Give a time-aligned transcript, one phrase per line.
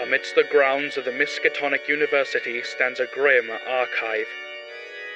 [0.00, 4.28] Amidst the grounds of the Miskatonic University stands a grim archive.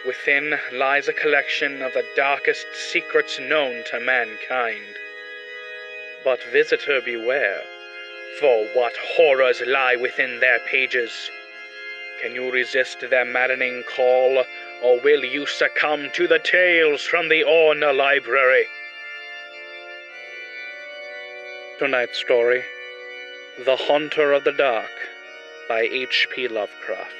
[0.04, 4.96] Within lies a collection of the darkest secrets known to mankind.
[6.24, 7.62] But visitor beware,
[8.40, 11.30] for what horrors lie within their pages.
[12.20, 14.44] Can you resist their maddening call,
[14.82, 18.66] or will you succumb to the tales from the Orna Library?
[21.78, 22.64] Tonight's story
[23.58, 24.90] The Haunter of the Dark
[25.68, 26.48] by H.P.
[26.48, 27.12] Lovecraft.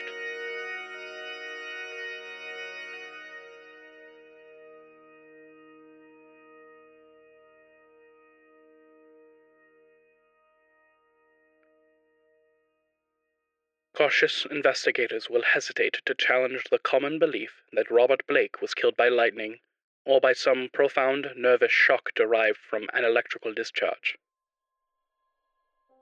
[13.95, 19.11] Cautious investigators will hesitate to challenge the common belief that Robert Blake was killed by
[19.11, 19.59] lightning
[20.07, 24.17] or by some profound nervous shock derived from an electrical discharge.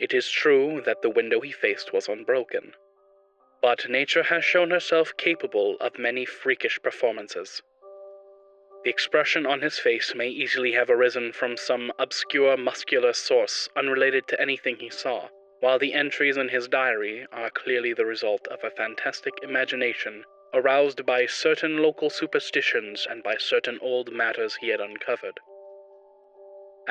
[0.00, 2.74] It is true that the window he faced was unbroken,
[3.60, 7.62] but nature has shown herself capable of many freakish performances.
[8.82, 14.26] The expression on his face may easily have arisen from some obscure muscular source unrelated
[14.28, 18.64] to anything he saw, while the entries in his diary are clearly the result of
[18.64, 24.80] a fantastic imagination aroused by certain local superstitions and by certain old matters he had
[24.80, 25.38] uncovered.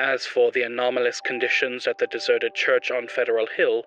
[0.02, 3.84] As for the anomalous conditions at the deserted church on Federal Hill,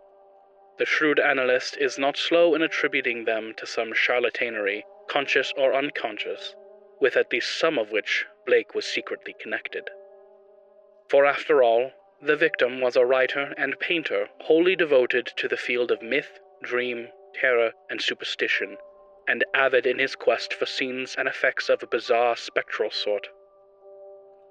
[0.78, 6.55] the shrewd analyst is not slow in attributing them to some charlatanery, conscious or unconscious,
[7.00, 9.89] with at least some of which Blake was secretly connected.
[11.09, 15.89] For after all, the victim was a writer and painter wholly devoted to the field
[15.89, 18.77] of myth, dream, terror, and superstition,
[19.27, 23.30] and avid in his quest for scenes and effects of a bizarre spectral sort.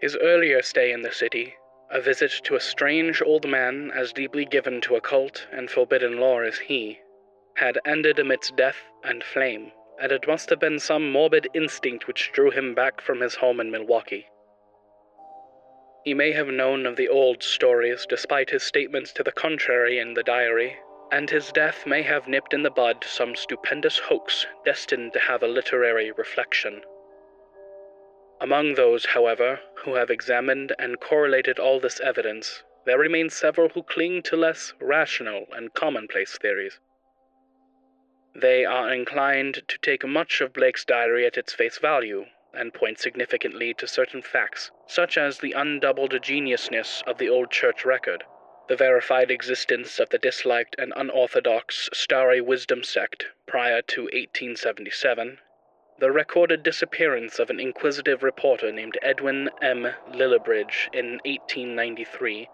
[0.02, 1.54] His earlier stay in the city,
[1.88, 6.42] a visit to a strange old man as deeply given to occult and forbidden lore
[6.42, 6.98] as he,
[7.54, 12.32] had ended amidst death and flame, and it must have been some morbid instinct which
[12.32, 14.26] drew him back from his home in Milwaukee.
[16.02, 20.14] He may have known of the old stories despite his statements to the contrary in
[20.14, 20.78] the diary,
[21.12, 25.44] and his death may have nipped in the bud some stupendous hoax destined to have
[25.44, 26.82] a literary reflection.
[28.42, 33.84] Among those, however, who have examined and correlated all this evidence, there remain several who
[33.84, 36.80] cling to less rational and commonplace theories.
[38.34, 42.98] They are inclined to take much of Blake's diary at its face value and point
[42.98, 48.24] significantly to certain facts, such as the undoubled geniusness of the old church record,
[48.66, 55.38] the verified existence of the disliked and unorthodox Starry Wisdom sect prior to 1877,
[56.02, 59.86] the recorded disappearance of an inquisitive reporter named Edwin M.
[60.12, 62.48] Lillibridge in 1893,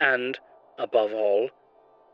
[0.00, 0.38] and,
[0.78, 1.50] above all,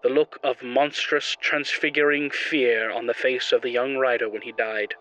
[0.02, 4.50] the look of monstrous, transfiguring fear on the face of the young writer when he
[4.50, 4.94] died.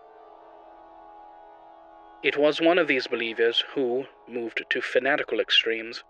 [2.22, 6.04] It was one of these believers who, moved to fanatical extremes,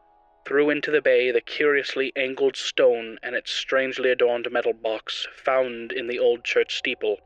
[0.44, 5.90] threw into the bay the curiously angled stone and its strangely adorned metal box found
[5.90, 7.16] in the old church steeple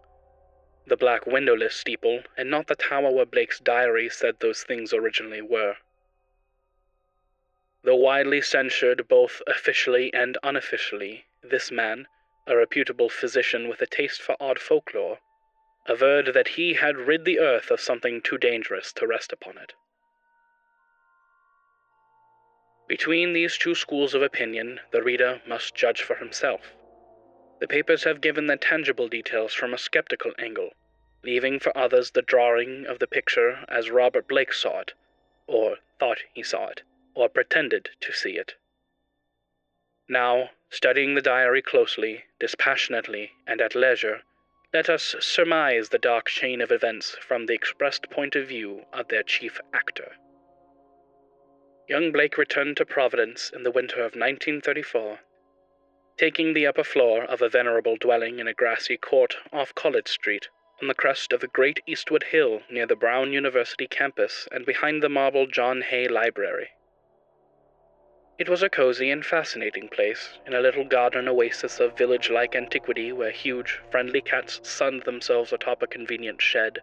[0.87, 5.41] the black windowless steeple, and not the tower where Blake's diary said those things originally
[5.41, 5.77] were.
[7.83, 12.07] Though widely censured both officially and unofficially, this man,
[12.47, 15.19] a reputable physician with a taste for odd folklore,
[15.87, 19.75] averred that he had rid the earth of something too dangerous to rest upon it.
[22.87, 26.75] Between these two schools of opinion, the reader must judge for himself.
[27.61, 30.75] The papers have given the tangible details from a skeptical angle,
[31.23, 34.95] leaving for others the drawing of the picture as Robert Blake saw it,
[35.47, 36.83] or thought he saw it,
[37.15, 38.57] or pretended to see it.
[40.09, 44.23] Now, studying the diary closely, dispassionately, and at leisure,
[44.73, 49.07] let us surmise the dark chain of events from the expressed point of view of
[49.07, 50.17] their chief actor.
[51.87, 55.21] Young Blake returned to Providence in the winter of 1934
[56.17, 60.49] taking the upper floor of a venerable dwelling in a grassy court off College Street,
[60.81, 65.03] on the crest of the great eastward Hill near the Brown University campus and behind
[65.03, 66.71] the marble John Hay Library.
[68.37, 72.57] It was a cozy and fascinating place, in a little garden oasis of village like
[72.57, 76.81] antiquity where huge, friendly cats sunned themselves atop a convenient shed.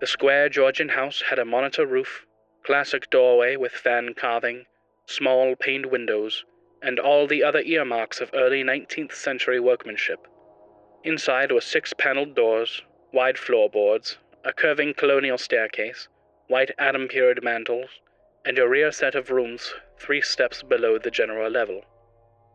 [0.00, 2.26] The square Georgian house had a monitor roof,
[2.64, 4.66] classic doorway with fan carving,
[5.06, 6.44] small paned windows,
[6.82, 10.26] and all the other earmarks of early 19th century workmanship.
[11.04, 12.82] Inside were six paneled doors,
[13.12, 16.08] wide floorboards, a curving colonial staircase,
[16.48, 17.90] white Adam period mantels,
[18.44, 21.84] and a rear set of rooms three steps below the general level.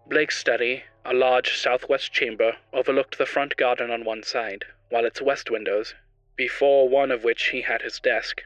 [0.08, 5.22] Blake's study, a large southwest chamber, overlooked the front garden on one side, while its
[5.22, 5.96] west windows,
[6.36, 8.44] before one of which he had his desk,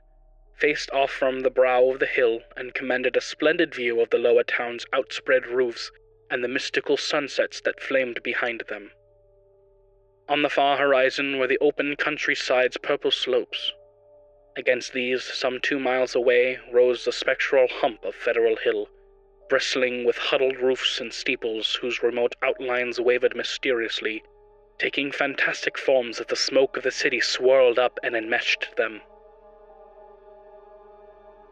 [0.58, 4.18] faced off from the brow of the hill and commanded a splendid view of the
[4.18, 5.92] lower town's outspread roofs
[6.30, 8.92] and the mystical sunsets that flamed behind them.
[10.28, 13.74] On the far horizon were the open countryside's purple slopes.
[14.58, 18.90] Against these, some two miles away, rose the spectral hump of Federal Hill,
[19.50, 24.24] bristling with huddled roofs and steeples whose remote outlines wavered mysteriously,
[24.80, 29.02] taking fantastic forms as the smoke of the city swirled up and enmeshed them.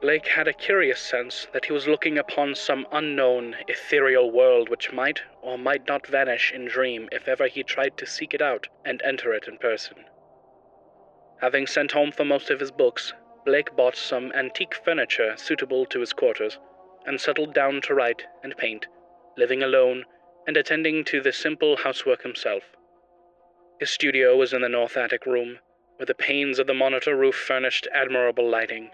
[0.03, 4.91] Blake had a curious sense that he was looking upon some unknown, ethereal world which
[4.91, 8.67] might or might not vanish in dream if ever he tried to seek it out
[8.83, 10.03] and enter it in person.
[11.39, 13.13] Having sent home for most of his books,
[13.45, 16.59] Blake bought some antique furniture suitable to his quarters
[17.05, 18.87] and settled down to write and paint,
[19.37, 20.03] living alone
[20.45, 22.75] and attending to the simple housework himself.
[23.79, 25.59] His studio was in the north attic room,
[25.95, 28.91] where the panes of the monitor roof furnished admirable lighting.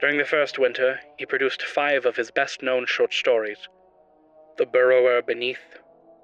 [0.00, 3.68] During the first winter, he produced five of his best known short stories
[4.58, 5.78] The Burrower Beneath,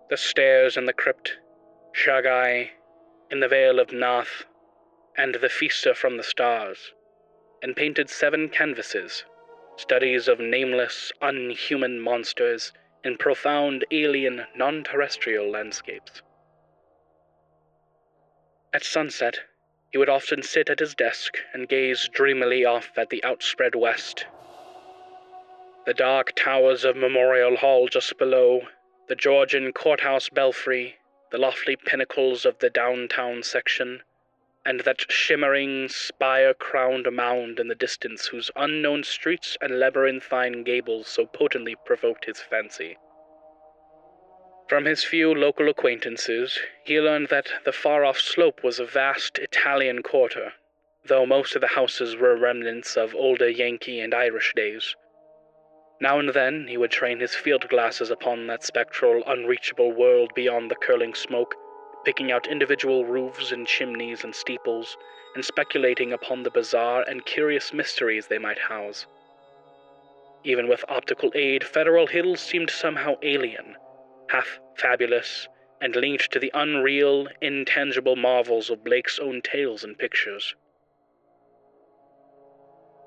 [0.08, 1.38] The Stairs in the Crypt,
[1.92, 2.70] Shaggai,
[3.30, 4.44] In the Vale of Pnath,
[5.16, 6.92] and The Feaster from the Stars,
[7.62, 9.24] and painted seven canvases,
[9.76, 12.72] studies of nameless, unhuman monsters
[13.04, 16.22] in profound, alien, non terrestrial landscapes.
[18.72, 19.40] At sunset,
[19.90, 24.26] he would often sit at his desk and gaze dreamily off at the outspread west.
[25.86, 28.68] The dark towers of Memorial Hall just below,
[29.08, 30.96] the Georgian courthouse belfry,
[31.30, 34.02] the lofty pinnacles of the downtown section,
[34.64, 41.08] and that shimmering, spire crowned mound in the distance whose unknown streets and labyrinthine gables
[41.08, 42.96] so potently provoked his fancy.
[44.70, 49.36] From his few local acquaintances, he learned that the far off slope was a vast
[49.40, 50.52] Italian quarter,
[51.04, 54.94] though most of the houses were remnants of older Yankee and Irish days.
[56.00, 60.70] Now and then he would train his field glasses upon that spectral, unreachable world beyond
[60.70, 61.56] the curling smoke,
[62.04, 64.96] picking out individual roofs and chimneys and steeples,
[65.34, 69.08] and speculating upon the bizarre and curious mysteries they might house.
[70.44, 73.74] Even with optical aid, Federal Hills seemed somehow alien
[74.30, 75.48] half fabulous,
[75.80, 80.54] and linked to the unreal, intangible marvels of Blake's own tales and pictures.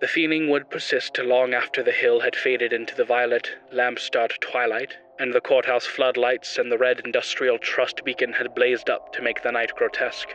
[0.02, 4.38] The feeling would persist long after the hill had faded into the violet, lamp starred
[4.42, 9.22] twilight, and the courthouse floodlights and the red industrial trust beacon had blazed up to
[9.22, 10.30] make the night grotesque.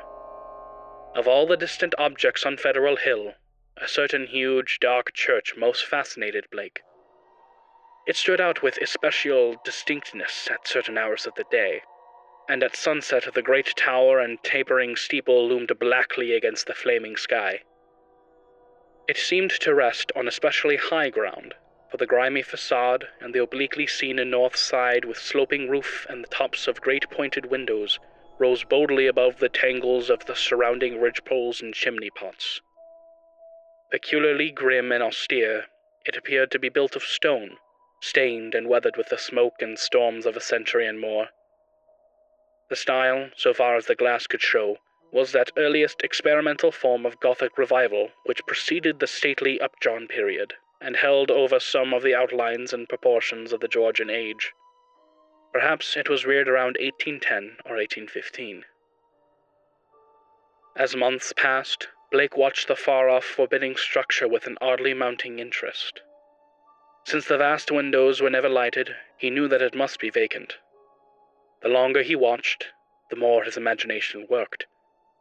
[1.14, 3.34] Of all the distant objects on Federal Hill,
[3.76, 6.80] a certain huge, dark church most fascinated Blake.
[8.08, 11.82] It stood out with especial distinctness at certain hours of the day,
[12.48, 17.60] and at sunset the great tower and tapering steeple loomed blackly against the flaming sky.
[19.06, 21.52] It seemed to rest on especially high ground,
[21.90, 26.28] for the grimy facade and the obliquely seen north side with sloping roof and the
[26.28, 27.98] tops of great pointed windows
[28.38, 32.62] rose boldly above the tangles of the surrounding ridgepoles and chimney pots.
[33.90, 35.66] Peculiarly grim and austere,
[36.06, 37.58] it appeared to be built of stone,
[38.00, 41.28] stained and weathered with the smoke and storms of a century and more.
[42.68, 44.78] The style, so far as the glass could show,
[45.10, 50.96] was that earliest experimental form of Gothic revival which preceded the stately Upjohn period and
[50.96, 54.52] held over some of the outlines and proportions of the Georgian age.
[55.52, 58.64] Perhaps it was reared around 1810 or 1815.
[60.76, 66.02] As months passed, Blake watched the far off, forbidding structure with an oddly mounting interest.
[67.10, 70.58] Since the vast windows were never lighted, he knew that it must be vacant.
[71.62, 72.68] The longer he watched,
[73.08, 74.66] the more his imagination worked,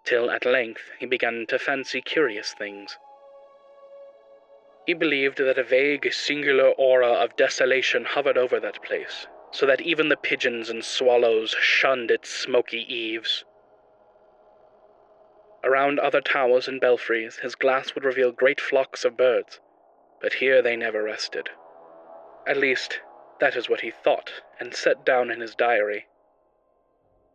[0.03, 2.97] till at length he began to fancy curious things.
[4.85, 9.79] He believed that a vague, singular aura of desolation hovered over that place, so that
[9.79, 13.45] even the pigeons and swallows shunned its smoky eaves.
[15.63, 19.61] Around other towers and belfries, his glass would reveal great flocks of birds,
[20.19, 21.49] but here they never rested.
[22.47, 23.01] At least,
[23.41, 26.07] that is what he thought, and set down in his diary.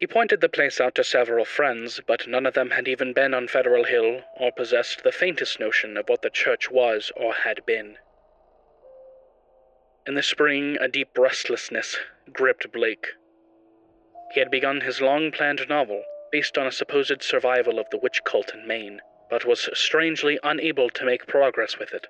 [0.00, 3.34] He pointed the place out to several friends, but none of them had even been
[3.34, 7.64] on Federal Hill or possessed the faintest notion of what the church was or had
[7.66, 7.98] been.
[10.06, 11.98] In the spring, a deep restlessness
[12.32, 13.08] gripped Blake.
[14.32, 18.24] He had begun his long planned novel, based on a supposed survival of the witch
[18.24, 22.06] cult in Maine, but was strangely unable to make progress with it.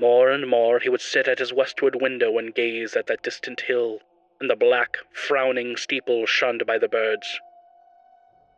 [0.00, 3.60] More and more he would sit at his westward window and gaze at that distant
[3.60, 4.00] hill,
[4.40, 7.38] and the black, frowning steeple shunned by the birds.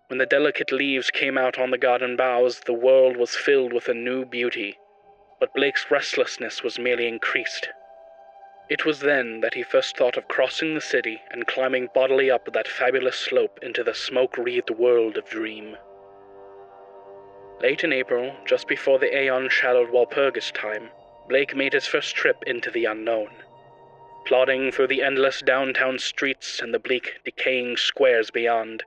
[0.07, 3.89] When the delicate leaves came out on the garden boughs, the world was filled with
[3.89, 4.79] a new beauty,
[5.41, 7.71] but Blake's restlessness was merely increased.
[8.69, 12.53] It was then that he first thought of crossing the city and climbing bodily up
[12.53, 15.77] that fabulous slope into the smoke wreathed world of Dream.
[17.61, 20.91] Late in April, just before the aeon shadowed Walpurgis time,
[21.33, 23.31] Blake made his first trip into the unknown.
[24.27, 28.85] Plodding through the endless downtown streets and the bleak, decaying squares beyond,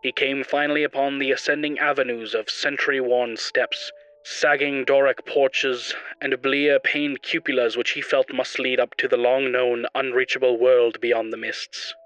[0.00, 3.90] he came finally upon the ascending avenues of century worn steps,
[4.22, 9.16] sagging Doric porches, and blear paned cupolas which he felt must lead up to the
[9.16, 11.96] long known, unreachable world beyond the mists.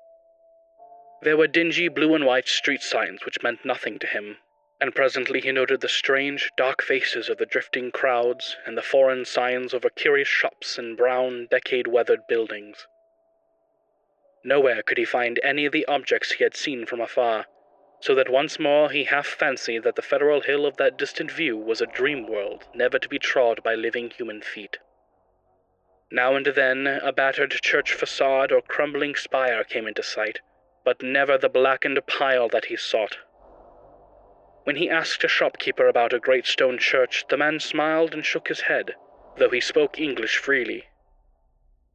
[1.21, 4.39] There were dingy blue and white street signs which meant nothing to him,
[4.83, 9.25] and presently he noted the strange, dark faces of the drifting crowds and the foreign
[9.25, 12.89] signs over curious shops and brown, decade weathered buildings.
[14.43, 17.47] Nowhere could he find any of the objects he had seen from afar,
[18.01, 21.57] so that once more he half fancied that the federal hill of that distant view
[21.57, 24.79] was a dream world never to be trod by living human feet.
[26.11, 30.41] Now and then a battered church facade or crumbling spire came into sight,
[30.85, 33.19] but never the blackened pile that he sought
[34.65, 38.49] when he asked a shopkeeper about a great stone church, the man smiled and shook
[38.49, 38.95] his head,
[39.37, 40.87] though he spoke English freely.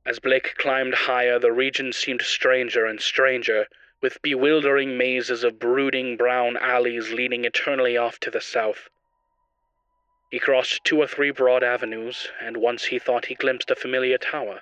[0.06, 3.68] As Blake climbed higher, the region seemed stranger and stranger,
[4.02, 8.90] with bewildering mazes of brooding brown alleys leading eternally off to the south.
[10.30, 14.18] He crossed two or three broad avenues, and once he thought he glimpsed a familiar
[14.18, 14.62] tower.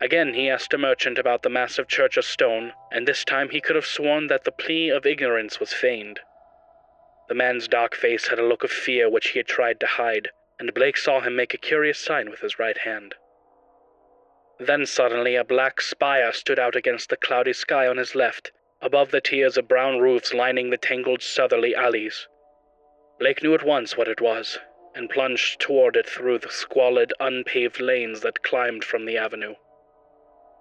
[0.00, 3.60] Again he asked a merchant about the massive church of stone, and this time he
[3.60, 6.20] could have sworn that the plea of ignorance was feigned.
[7.30, 10.32] The man's dark face had a look of fear which he had tried to hide,
[10.58, 13.14] and Blake saw him make a curious sign with his right hand.
[14.58, 19.12] Then suddenly a black spire stood out against the cloudy sky on his left, above
[19.12, 22.26] the tiers of brown roofs lining the tangled southerly alleys.
[23.20, 24.58] Blake knew at once what it was,
[24.96, 29.54] and plunged toward it through the squalid, unpaved lanes that climbed from the avenue.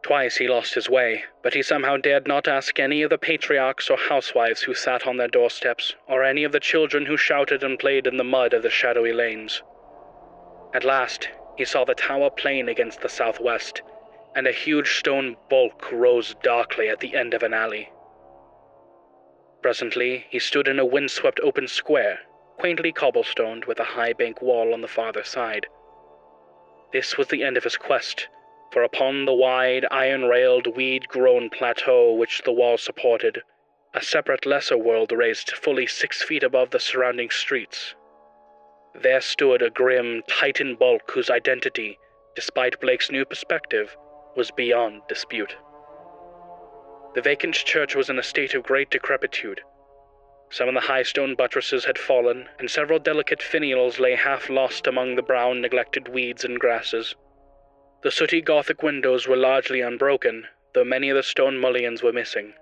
[0.02, 3.90] Twice he lost his way, but he somehow dared not ask any of the patriarchs
[3.90, 7.78] or housewives who sat on their doorsteps, or any of the children who shouted and
[7.78, 9.62] played in the mud of the shadowy lanes.
[10.74, 13.82] At last, he saw the tower plain against the southwest,
[14.34, 17.92] and a huge stone bulk rose darkly at the end of an alley.
[19.62, 22.22] Presently, he stood in a windswept open square,
[22.58, 25.68] quaintly cobblestoned with a high bank wall on the farther side.
[26.94, 28.30] This was the end of his quest
[28.72, 33.42] for upon the wide, iron railed, weed grown plateau which the wall supported,
[33.94, 37.96] a separate lesser world raised fully six feet above the surrounding streets.
[38.94, 41.98] There stood a grim, titan bulk whose identity,
[42.36, 43.96] despite Blake's new perspective,
[44.36, 45.56] was beyond dispute.
[47.16, 49.62] The vacant church was in a state of great decrepitude.
[50.52, 54.86] Some of the high stone buttresses had fallen, and several delicate finials lay half lost
[54.86, 57.16] among the brown, neglected weeds and grasses.
[58.02, 62.54] The sooty Gothic windows were largely unbroken, though many of the stone mullions were missing.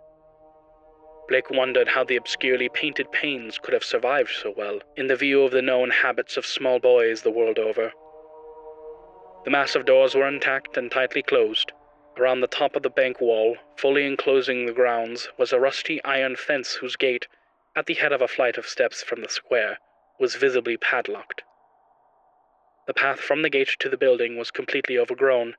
[1.27, 5.43] Blake wondered how the obscurely painted panes could have survived so well, in the view
[5.43, 7.93] of the known habits of small boys the world over.
[9.45, 11.71] The massive doors were intact and tightly closed.
[12.17, 16.35] Around the top of the bank wall, fully enclosing the grounds, was a rusty iron
[16.35, 17.27] fence whose gate,
[17.75, 19.77] at the head of a flight of steps from the square,
[20.19, 21.43] was visibly padlocked.
[22.87, 25.57] The path from the gate to the building was completely overgrown.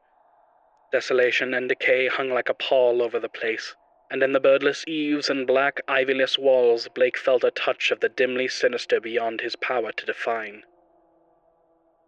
[0.90, 3.76] Desolation and decay hung like a pall over the place,
[4.11, 8.08] and in the birdless eaves and black ivyless walls Blake felt a touch of the
[8.08, 10.64] dimly sinister beyond his power to define.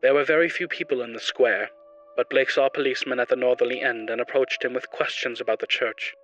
[0.01, 1.71] There were very few people in the square,
[2.17, 5.59] but Blake saw a policeman at the northerly end and approached him with questions about
[5.59, 6.15] the church.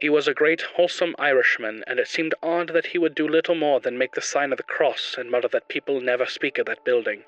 [0.00, 3.56] He was a great, wholesome Irishman, and it seemed odd that he would do little
[3.56, 6.66] more than make the sign of the cross and mutter that people never speak of
[6.66, 7.24] that building.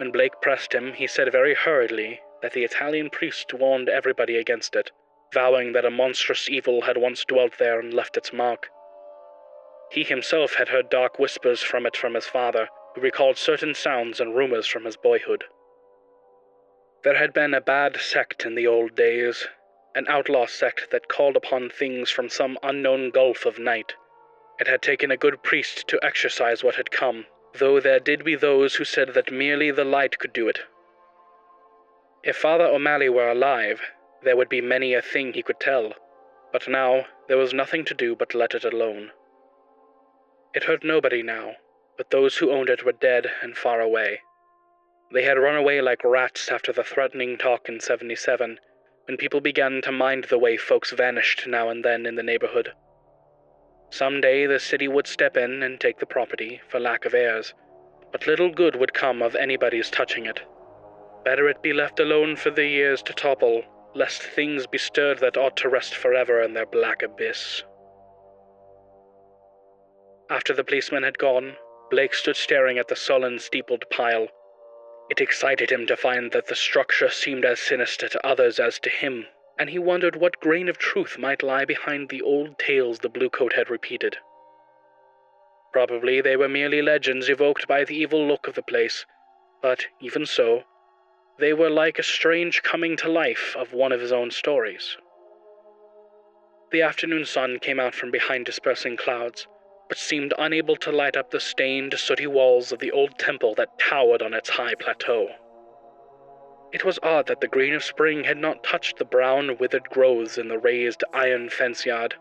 [0.00, 4.74] When Blake pressed him, he said very hurriedly that the Italian priest warned everybody against
[4.74, 4.90] it,
[5.34, 8.70] vowing that a monstrous evil had once dwelt there and left its mark.
[9.90, 14.20] He himself had heard dark whispers from it from his father, who recalled certain sounds
[14.20, 15.44] and rumors from his boyhood.
[17.04, 19.48] There had been a bad sect in the old days,
[19.94, 23.96] an outlaw sect that called upon things from some unknown gulf of night.
[24.58, 27.26] It had taken a good priest to exorcise what had come,
[27.58, 30.60] though there did be those who said that merely the light could do it.
[32.22, 33.80] If Father O'Malley were alive,
[34.22, 35.94] there would be many a thing he could tell,
[36.52, 39.12] but now there was nothing to do but let it alone.
[40.54, 41.56] It hurt nobody now,
[41.96, 44.20] but those who owned it were dead and far away.
[45.12, 48.60] They had run away like rats after the threatening talk in 77,
[49.06, 52.72] when people began to mind the way folks vanished now and then in the neighborhood.
[53.90, 57.54] Some day the city would step in and take the property for lack of heirs,
[58.12, 60.40] but little good would come of anybody's touching it.
[61.24, 65.36] Better it be left alone for the years to topple, lest things be stirred that
[65.36, 67.64] ought to rest forever in their black abyss.
[70.30, 71.56] After the policeman had gone,
[71.90, 74.28] Blake stood staring at the sullen, steepled pile.
[75.10, 78.90] It excited him to find that the structure seemed as sinister to others as to
[78.90, 79.26] him,
[79.60, 83.52] and he wondered what grain of truth might lie behind the old tales the bluecoat
[83.52, 84.16] had repeated.
[85.70, 89.04] Probably they were merely legends evoked by the evil look of the place,
[89.60, 90.64] but even so,
[91.38, 94.96] they were like a strange coming to life of one of his own stories.
[96.72, 99.46] The afternoon sun came out from behind dispersing clouds
[99.90, 103.76] but seemed unable to light up the stained, sooty walls of the old temple that
[103.76, 105.28] towered on its high plateau.
[106.72, 110.38] It was odd that the green of spring had not touched the brown, withered growths
[110.38, 112.14] in the raised iron fence yard.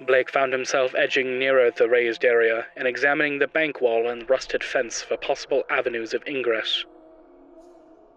[0.00, 4.62] Blake found himself edging nearer the raised area and examining the bank wall and rusted
[4.62, 6.84] fence for possible avenues of ingress.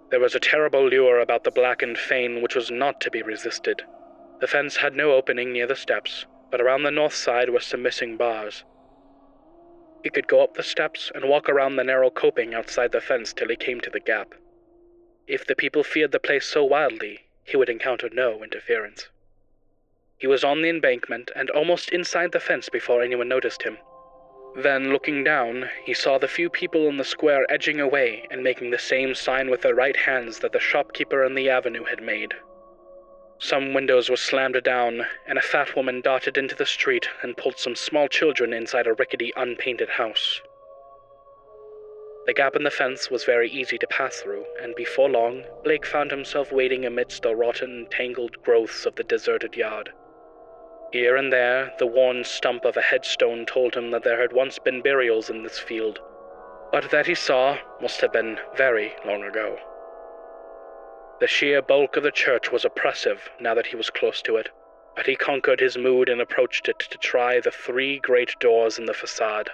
[0.09, 3.83] There was a terrible lure about the blackened fane which was not to be resisted.
[4.39, 7.81] The fence had no opening near the steps, but around the north side were some
[7.81, 8.63] missing bars.
[10.03, 13.33] He could go up the steps and walk around the narrow coping outside the fence
[13.33, 14.33] till he came to the gap.
[15.27, 19.09] If the people feared the place so wildly, he would encounter no interference.
[20.17, 23.77] He was on the embankment and almost inside the fence before anyone noticed him.
[24.55, 28.71] Then, looking down, he saw the few people in the square edging away and making
[28.71, 32.33] the same sign with their right hands that the shopkeeper in the avenue had made.
[33.37, 37.59] Some windows were slammed down, and a fat woman darted into the street and pulled
[37.59, 40.41] some small children inside a rickety, unpainted house.
[42.27, 45.85] The gap in the fence was very easy to pass through, and before long, Blake
[45.85, 49.93] found himself wading amidst the rotten, tangled growths of the deserted yard.
[50.91, 54.59] Here and there, the worn stump of a headstone told him that there had once
[54.59, 56.01] been burials in this field,
[56.69, 59.57] but that he saw must have been very long ago.
[61.21, 64.49] The sheer bulk of the church was oppressive now that he was close to it,
[64.97, 68.85] but he conquered his mood and approached it to try the three great doors in
[68.85, 69.49] the facade.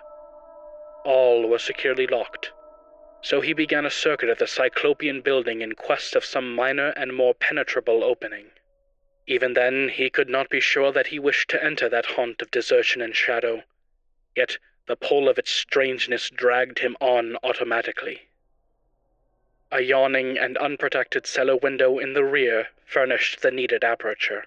[1.05, 2.51] All were securely locked,
[3.23, 7.15] so he began a circuit of the Cyclopean building in quest of some minor and
[7.15, 8.51] more penetrable opening.
[9.25, 12.51] Even then, he could not be sure that he wished to enter that haunt of
[12.51, 13.63] desertion and shadow,
[14.35, 14.57] yet
[14.87, 18.27] the pull of its strangeness dragged him on automatically.
[19.71, 24.43] A yawning and unprotected cellar window in the rear furnished the needed aperture.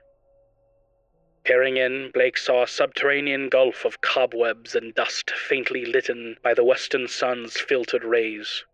[1.46, 6.64] Peering in, Blake saw a subterranean gulf of cobwebs and dust faintly litten by the
[6.64, 8.64] western sun's filtered rays.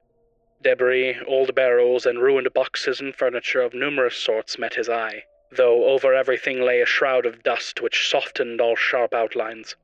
[0.62, 5.84] Debris, old barrels, and ruined boxes and furniture of numerous sorts met his eye, though
[5.84, 9.76] over everything lay a shroud of dust which softened all sharp outlines.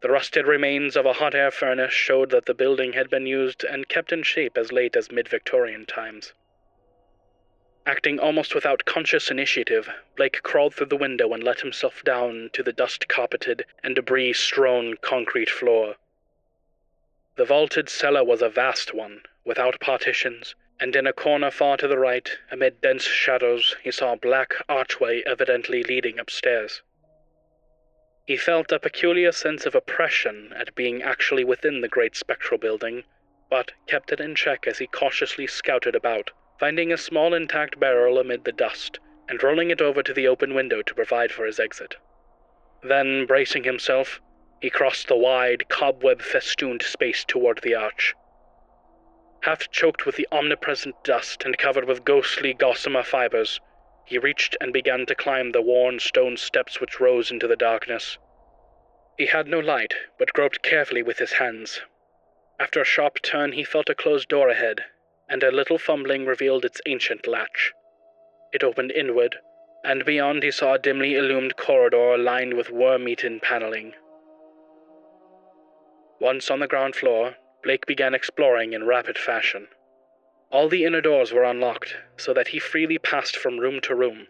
[0.00, 3.62] The rusted remains of a hot air furnace showed that the building had been used
[3.62, 6.34] and kept in shape as late as mid Victorian times.
[7.88, 12.62] Acting almost without conscious initiative, Blake crawled through the window and let himself down to
[12.62, 15.96] the dust carpeted and debris strewn concrete floor.
[17.36, 21.88] The vaulted cellar was a vast one, without partitions, and in a corner far to
[21.88, 26.82] the right, amid dense shadows, he saw a black archway evidently leading upstairs.
[28.26, 33.04] He felt a peculiar sense of oppression at being actually within the great spectral building,
[33.48, 38.18] but kept it in check as he cautiously scouted about, finding a small intact barrel
[38.18, 41.60] amid the dust, and rolling it over to the open window to provide for his
[41.60, 41.96] exit.
[42.82, 44.20] Then, bracing himself,
[44.60, 48.14] he crossed the wide, cobweb festooned space toward the arch.
[49.42, 53.60] Half choked with the omnipresent dust and covered with ghostly gossamer fibers,
[54.04, 58.18] he reached and began to climb the worn stone steps which rose into the darkness.
[59.16, 61.82] He had no light, but groped carefully with his hands.
[62.58, 64.84] After a sharp turn, he felt a closed door ahead,
[65.28, 67.72] and a little fumbling revealed its ancient latch.
[68.52, 69.36] It opened inward,
[69.84, 73.94] and beyond he saw a dimly illumined corridor lined with worm eaten paneling.
[76.20, 79.68] Once on the ground floor, Blake began exploring in rapid fashion.
[80.50, 84.28] All the inner doors were unlocked, so that he freely passed from room to room.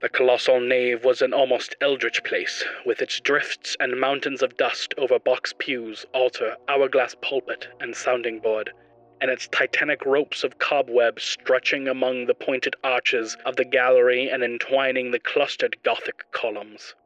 [0.00, 4.94] The colossal nave was an almost eldritch place, with its drifts and mountains of dust
[4.98, 8.72] over box pews, altar, hourglass pulpit, and sounding board,
[9.22, 14.42] and its titanic ropes of cobweb stretching among the pointed arches of the gallery and
[14.42, 16.96] entwining the clustered Gothic columns.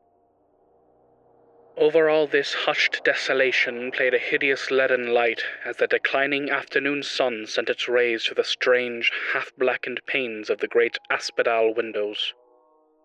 [1.76, 7.46] Over all this hushed desolation played a hideous leaden light as the declining afternoon sun
[7.46, 12.33] sent its rays through the strange, half blackened panes of the great apsidal windows.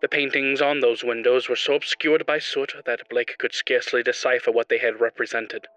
[0.00, 4.50] The paintings on those windows were so obscured by soot that Blake could scarcely decipher
[4.50, 5.68] what they had represented.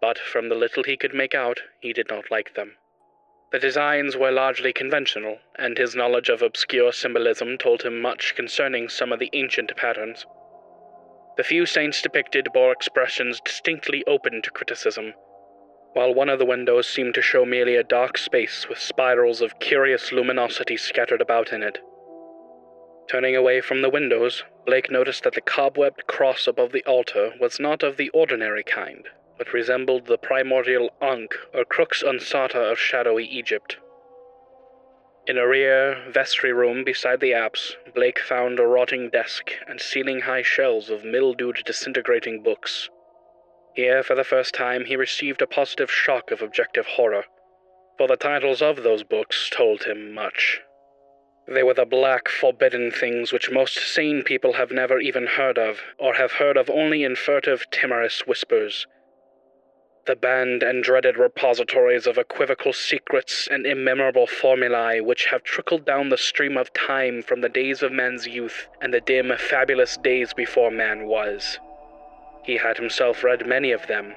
[0.00, 2.76] But from the little he could make out, he did not like them.
[3.52, 8.88] The designs were largely conventional, and his knowledge of obscure symbolism told him much concerning
[8.88, 10.24] some of the ancient patterns.
[11.36, 15.14] The few saints depicted bore expressions distinctly open to criticism,
[15.92, 19.58] while one of the windows seemed to show merely a dark space with spirals of
[19.58, 21.78] curious luminosity scattered about in it.
[23.08, 27.58] Turning away from the windows, Blake noticed that the cobwebbed cross above the altar was
[27.58, 29.08] not of the ordinary kind,
[29.40, 33.78] but resembled the primordial Ankh or Crux Ansata of shadowy Egypt.
[35.26, 40.20] In a rear vestry room beside the apse, Blake found a rotting desk and ceiling
[40.20, 42.90] high shelves of mildewed, disintegrating books.
[43.74, 47.24] Here, for the first time, he received a positive shock of objective horror,
[47.96, 50.60] for the titles of those books told him much.
[51.48, 55.80] They were the black, forbidden things which most sane people have never even heard of,
[55.96, 58.86] or have heard of only in furtive, timorous whispers
[60.06, 66.08] the banned and dreaded repositories of equivocal secrets and immemorable formulae which have trickled down
[66.08, 70.32] the stream of time from the days of man's youth and the dim, fabulous days
[70.32, 71.58] before man was.
[72.42, 74.14] He had himself read many of them.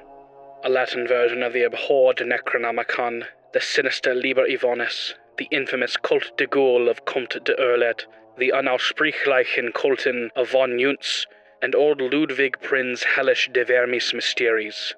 [0.62, 6.46] A Latin version of the abhorred Necronomicon, the sinister Liber Ivonis, the infamous Cultes des
[6.46, 8.06] Goules of Comte d'Erlette,
[8.38, 11.26] the unaussprechlichen Kulten of von Junzt,
[11.60, 14.94] and old Ludvig Prinn's hellish De Vermis Mysteriis.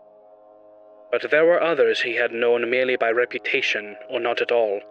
[1.18, 4.82] But there were others he had known merely by reputation, or not at all.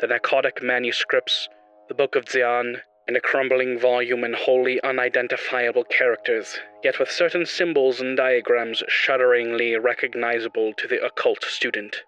[0.00, 1.48] The Pnakotic manuscripts,
[1.86, 7.46] the Book of Dzyan, and a crumbling volume in wholly unidentifiable characters, yet with certain
[7.46, 12.02] symbols and diagrams shudderingly recognizable to the occult student.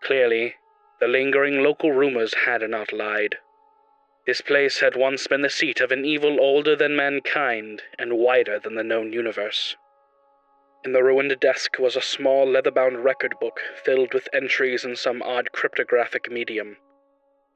[0.00, 0.54] Clearly,
[1.00, 3.38] the lingering local rumors had not lied.
[4.24, 8.60] This place had once been the seat of an evil older than mankind and wider
[8.60, 9.76] than the known universe.
[10.86, 14.94] In the ruined desk was a small leather bound record book filled with entries in
[14.94, 16.76] some odd cryptographic medium.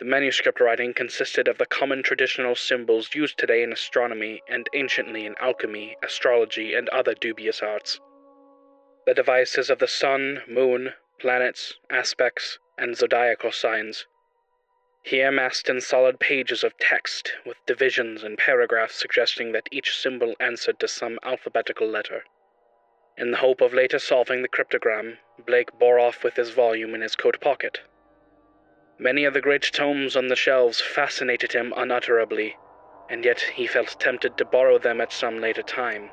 [0.01, 5.27] The manuscript writing consisted of the common traditional symbols used today in astronomy and anciently
[5.27, 8.01] in alchemy, astrology, and other dubious arts.
[9.07, 14.09] The devices of the sun, moon, planets, aspects, and zodiacal signs.
[15.05, 20.35] Here massed in solid pages of text, with divisions and paragraphs suggesting that each symbol
[20.41, 22.25] answered to some alphabetical letter.
[23.21, 27.03] In the hope of later solving the cryptogram, Blake bore off with his volume in
[27.03, 27.83] his coat pocket.
[28.99, 32.57] Many of the great tomes on the shelves fascinated him unutterably,
[33.11, 36.11] and yet he felt tempted to borrow them at some later time.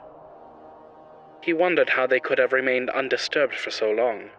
[1.42, 4.32] He wondered how they could have remained undisturbed for so long.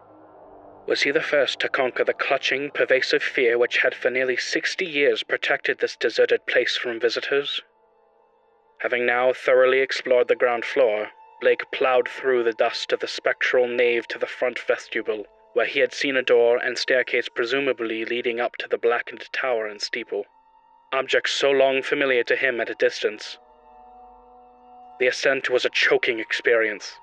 [0.85, 4.85] Was he the first to conquer the clutching, pervasive fear which had for nearly sixty
[4.85, 7.63] years protected this deserted place from visitors?
[8.81, 11.09] Having now thoroughly explored the ground floor,
[11.41, 15.79] Blake plowed through the dust of the spectral nave to the front vestibule, where he
[15.79, 20.25] had seen a door and staircase presumably leading up to the blackened tower and steeple,
[20.91, 23.37] objects so long familiar to him at a distance.
[24.99, 26.99] The ascent was a choking experience,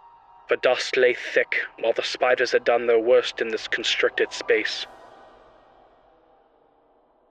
[0.49, 4.87] for dust lay thick while the spiders had done their worst in this constricted space.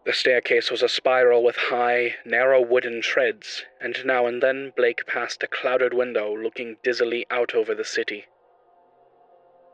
[0.05, 5.07] The staircase was a spiral with high, narrow wooden treads, and now and then Blake
[5.07, 8.27] passed a clouded window looking dizzily out over the city.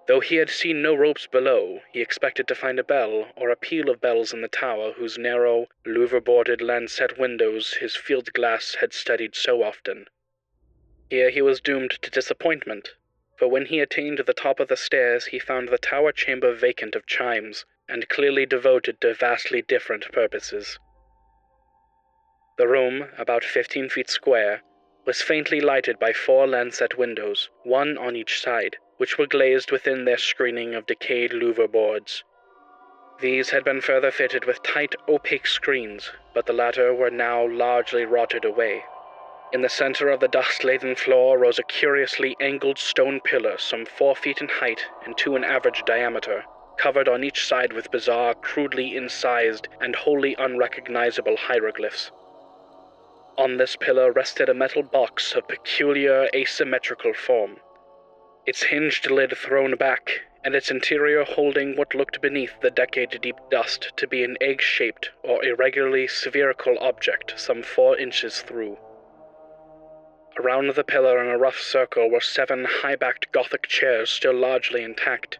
[0.07, 3.57] Though he had seen no ropes below, he expected to find a bell or a
[3.57, 8.75] peal of bells in the tower whose narrow, louver boarded lancet windows his field glass
[8.75, 10.07] had studied so often.
[11.09, 12.95] Here he was doomed to disappointment,
[13.35, 16.95] for when he attained the top of the stairs he found the tower chamber vacant
[16.95, 20.79] of chimes, and clearly devoted to vastly different purposes.
[22.57, 24.61] The room, about fifteen feet square,
[25.05, 30.05] was faintly lighted by four lancet windows, one on each side, which were glazed within
[30.05, 32.23] their screening of decayed louver boards.
[33.19, 38.05] These had been further fitted with tight, opaque screens, but the latter were now largely
[38.05, 38.83] rotted away.
[39.53, 43.85] In the center of the dust laden floor rose a curiously angled stone pillar some
[43.85, 46.45] four feet in height and two in average diameter,
[46.77, 52.11] covered on each side with bizarre, crudely incised, and wholly unrecognizable hieroglyphs.
[53.37, 57.59] On this pillar rested a metal box of peculiar asymmetrical form,
[58.45, 63.35] its hinged lid thrown back, and its interior holding what looked beneath the decade deep
[63.49, 68.77] dust to be an egg shaped or irregularly spherical object some four inches through.
[70.39, 74.81] Around the pillar in a rough circle were seven high backed Gothic chairs still largely
[74.81, 75.37] intact,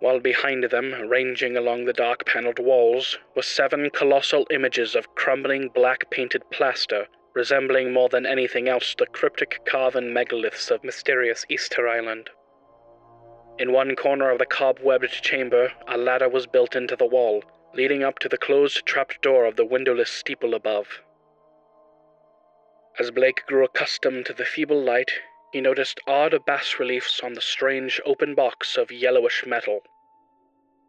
[0.00, 5.68] while behind them, ranging along the dark panelled walls, were seven colossal images of crumbling
[5.68, 11.88] black painted plaster, resembling more than anything else the cryptic carven megaliths of mysterious Easter
[11.88, 12.30] Island.
[13.58, 17.42] In one corner of the cobwebbed chamber, a ladder was built into the wall,
[17.74, 21.02] leading up to the closed trap door of the windowless steeple above.
[22.98, 25.12] As Blake grew accustomed to the feeble light,
[25.52, 29.82] he noticed odd bas reliefs on the strange open box of yellowish metal.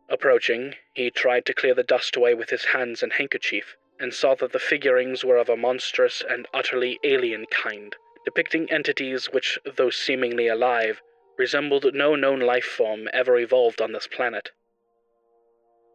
[0.10, 4.34] Approaching, he tried to clear the dust away with his hands and handkerchief, and saw
[4.36, 7.95] that the figurings were of a monstrous and utterly alien kind,
[8.26, 11.02] depicting entities which, though seemingly alive,
[11.38, 14.52] resembled no known life form ever evolved on this planet.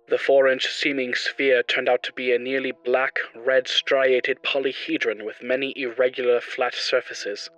[0.07, 5.25] The four inch seeming sphere turned out to be a nearly black, red striated polyhedron
[5.25, 7.51] with many irregular flat surfaces.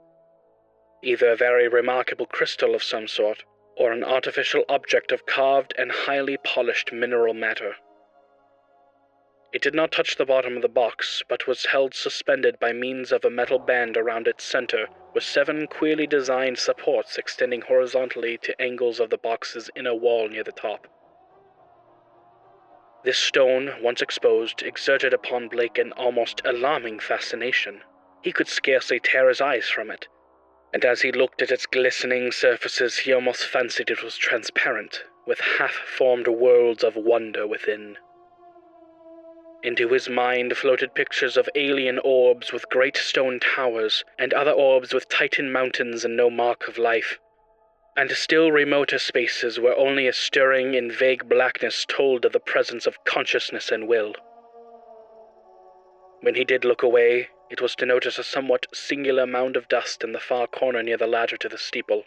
[1.06, 3.44] Either a very remarkable crystal of some sort,
[3.76, 7.76] or an artificial object of carved and highly polished mineral matter.
[9.52, 13.12] It did not touch the bottom of the box, but was held suspended by means
[13.12, 18.60] of a metal band around its center, with seven queerly designed supports extending horizontally to
[18.60, 20.88] angles of the box's inner wall near the top.
[23.04, 27.84] This stone, once exposed, exerted upon Blake an almost alarming fascination.
[28.22, 30.08] He could scarcely tear his eyes from it,
[30.76, 35.40] and as he looked at its glistening surfaces, he almost fancied it was transparent, with
[35.40, 37.96] half formed worlds of wonder within.
[39.62, 44.92] Into his mind floated pictures of alien orbs with great stone towers, and other orbs
[44.92, 47.18] with Titan mountains and no mark of life
[47.96, 52.86] and still remoter spaces where only a stirring in vague blackness told of the presence
[52.86, 54.12] of consciousness and will.
[56.20, 60.02] When he did look away, it was to notice a somewhat singular mound of dust
[60.02, 62.04] in the far corner near the ladder to the steeple.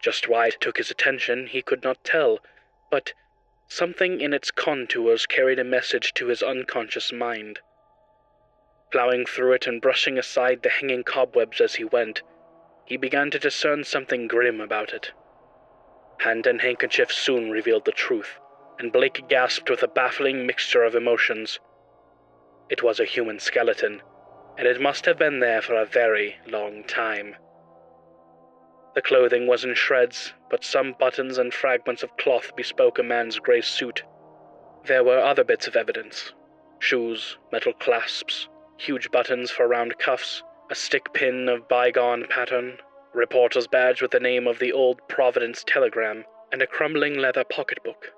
[0.00, 2.40] Just why it took his attention, he could not tell,
[2.90, 3.12] but
[3.68, 7.60] something in its contours carried a message to his unconscious mind.
[8.90, 12.22] Plowing through it and brushing aside the hanging cobwebs as he went,
[12.84, 15.12] he began to discern something grim about it.
[16.18, 18.38] Hand and handkerchief soon revealed the truth,
[18.78, 21.60] and Blake gasped with a baffling mixture of emotions.
[22.68, 24.02] It was a human skeleton,
[24.56, 27.34] and it must have been there for a very long time.
[28.94, 33.40] The clothing was in shreds, but some buttons and fragments of cloth bespoke a man's
[33.40, 34.04] grey suit.
[34.84, 36.32] There were other bits of evidence
[36.78, 42.78] shoes, metal clasps, huge buttons for round cuffs, a stick pin of bygone pattern,
[43.14, 48.12] reporter's badge with the name of the old Providence Telegram, and a crumbling leather pocketbook.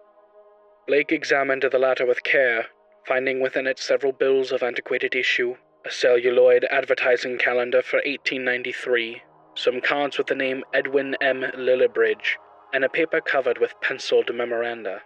[0.86, 2.66] Blake examined the latter with care,
[3.06, 9.22] finding within it several bills of antiquated issue, a celluloid advertising calendar for 1893,
[9.54, 11.42] some cards with the name Edwin M.
[11.56, 12.34] Lillibridge,
[12.72, 15.02] and a paper covered with penciled memoranda.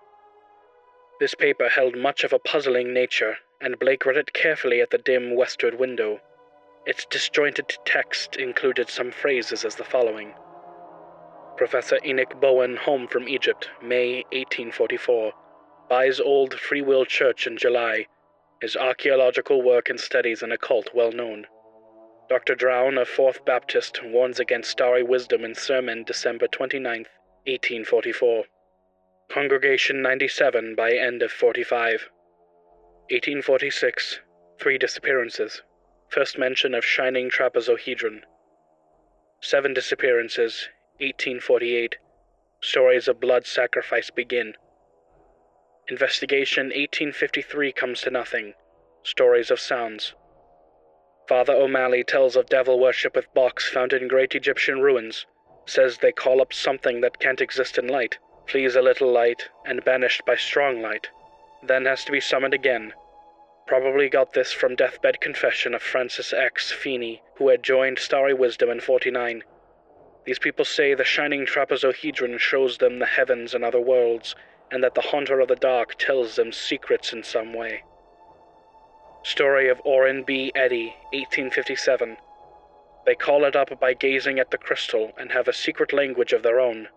[1.19, 4.97] This paper held much of a puzzling nature, and Blake read it carefully at the
[4.97, 6.19] dim westward window.
[6.87, 10.33] Its disjointed text included some phrases as the following
[11.59, 15.33] Professor Enoch Bowen, home from Egypt, May 1844.
[15.90, 18.07] Buys old Free Will Church in July.
[18.61, 21.46] His archaeological work and studies in occult well known.
[22.29, 22.55] Dr.
[22.55, 27.07] Drown of Fourth Baptist warns against starry wisdom in sermon December 29,
[27.46, 28.44] 1844.
[29.31, 32.11] Congregation 97 by end of 45.
[33.11, 34.20] 1846.
[34.59, 35.62] Three disappearances.
[36.09, 38.25] First mention of shining trapezohedron.
[39.40, 40.68] Seven disappearances,
[40.99, 41.96] 1848.
[42.61, 44.55] Stories of blood sacrifice begin.
[45.90, 48.55] Investigation 1853 comes to nothing.
[49.03, 50.14] Stories of sounds.
[51.29, 55.26] Father O'Malley tells of devil worship with box found in great Egyptian ruins.
[55.66, 59.85] Says they call up something that can't exist in light, flees a little light, and
[59.85, 61.09] banished by strong light.
[61.62, 62.94] Then has to be summoned again,
[63.70, 66.72] Probably got this from deathbed confession of Francis X.
[66.72, 69.44] Feeney, who had joined Starry Wisdom in 49.
[70.24, 74.35] These people say the shining trapezohedron shows them the heavens and other worlds,
[74.71, 77.83] and that the Haunter of the Dark tells them secrets in some way.
[79.23, 80.51] Story of Orrin B.
[80.55, 82.17] Eddy, 1857.
[83.05, 86.43] They call it up by gazing at the crystal and have a secret language of
[86.43, 86.89] their own.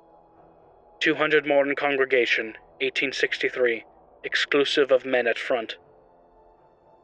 [1.00, 3.84] 200 Morton Congregation, 1863,
[4.24, 5.76] exclusive of men at front.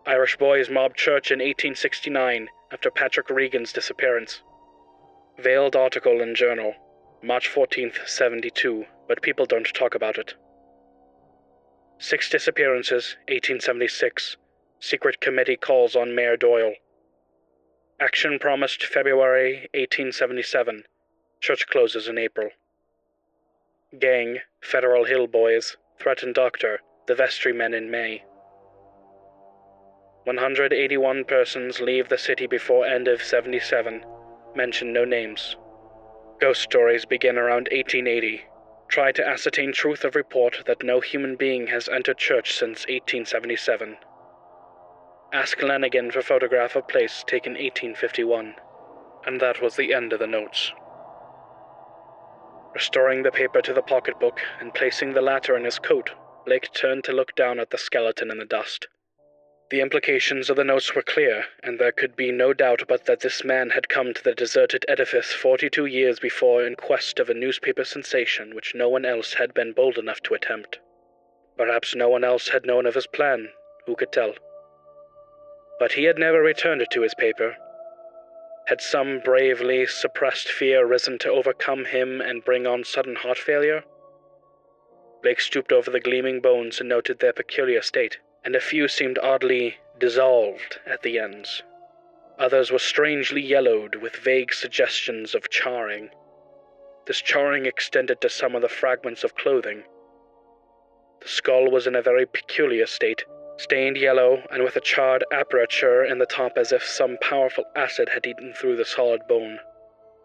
[0.05, 4.41] Irish boys mob church in 1869 after Patrick Regan's disappearance.
[5.37, 6.73] Veiled article in Journal,
[7.21, 10.35] March 14th, 72, but people don't talk about it.
[12.01, 14.37] Six disappearances, 1876.
[14.79, 16.75] Secret committee calls on Mayor Doyle.
[17.99, 20.85] Action promised February 1877.
[21.41, 22.51] Church closes in April.
[23.99, 28.23] Gang, Federal Hill Boys, threaten doctor, the vestrymen in May.
[30.23, 34.05] 181 persons leave the city before end of 77.
[34.55, 35.57] Mention no names.
[36.39, 38.45] Ghost stories begin around 1880.
[38.89, 43.97] Try to ascertain truth of report that no human being has entered church since 1877.
[45.31, 48.55] Ask Lanigan for photograph of place taken 1851.
[49.27, 50.71] And that was the end of the notes.
[52.73, 56.09] Restoring the paper to the pocketbook and placing the latter in his coat,
[56.45, 58.87] Blake turned to look down at the skeleton in the dust.
[59.69, 63.19] The implications of the notes were clear, and there could be no doubt but that
[63.19, 67.29] this man had come to the deserted edifice forty two years before in quest of
[67.29, 70.79] a newspaper sensation which no one else had been bold enough to attempt.
[71.55, 73.51] Perhaps no one else had known of his plan,
[73.85, 74.33] who could tell?
[75.77, 77.55] But he had never returned it to his paper.
[78.65, 83.83] Had some bravely suppressed fear risen to overcome him and bring on sudden heart failure?
[85.21, 89.17] Blake stooped over the gleaming bones and noted their peculiar state and a few seemed
[89.19, 91.63] oddly dissolved at the ends.
[92.37, 96.09] Others were strangely yellowed with vague suggestions of charring.
[97.05, 99.83] This charring extended to some of the fragments of clothing.
[101.21, 103.25] The skull was in a very peculiar state,
[103.57, 108.07] stained yellow and with a charred aperture in the top as if some powerful acid
[108.09, 109.59] had eaten through the solid bone.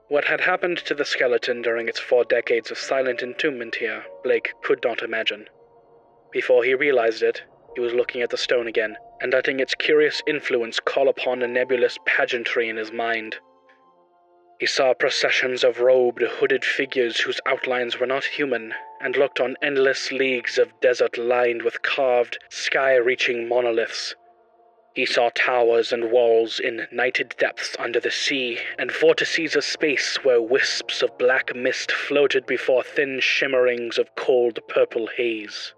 [0.07, 4.53] What had happened to the skeleton during its four decades of silent entombment here, Blake
[4.63, 5.49] could not imagine.
[6.31, 7.43] Before he realized it,
[7.75, 11.49] he was looking at the stone again, and letting its curious influence call upon a
[11.49, 13.37] nebulous pageantry in his mind.
[14.61, 19.57] He saw processions of robed, hooded figures whose outlines were not human, and looked on
[19.61, 24.15] endless leagues of desert lined with carved, sky reaching monoliths.
[24.95, 30.23] He saw towers and walls in nighted depths under the sea, and vortices of space
[30.23, 35.75] where wisps of black mist floated before thin shimmerings of cold purple haze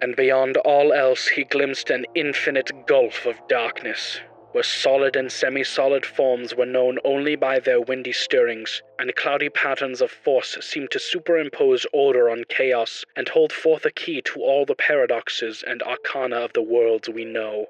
[0.00, 4.20] and beyond all else he glimpsed an infinite gulf of darkness,
[4.52, 9.48] where solid and semi solid forms were known only by their windy stirrings, and cloudy
[9.48, 14.40] patterns of force seemed to superimpose order on chaos and hold forth a key to
[14.40, 17.66] all the paradoxes and arcana of the worlds we know.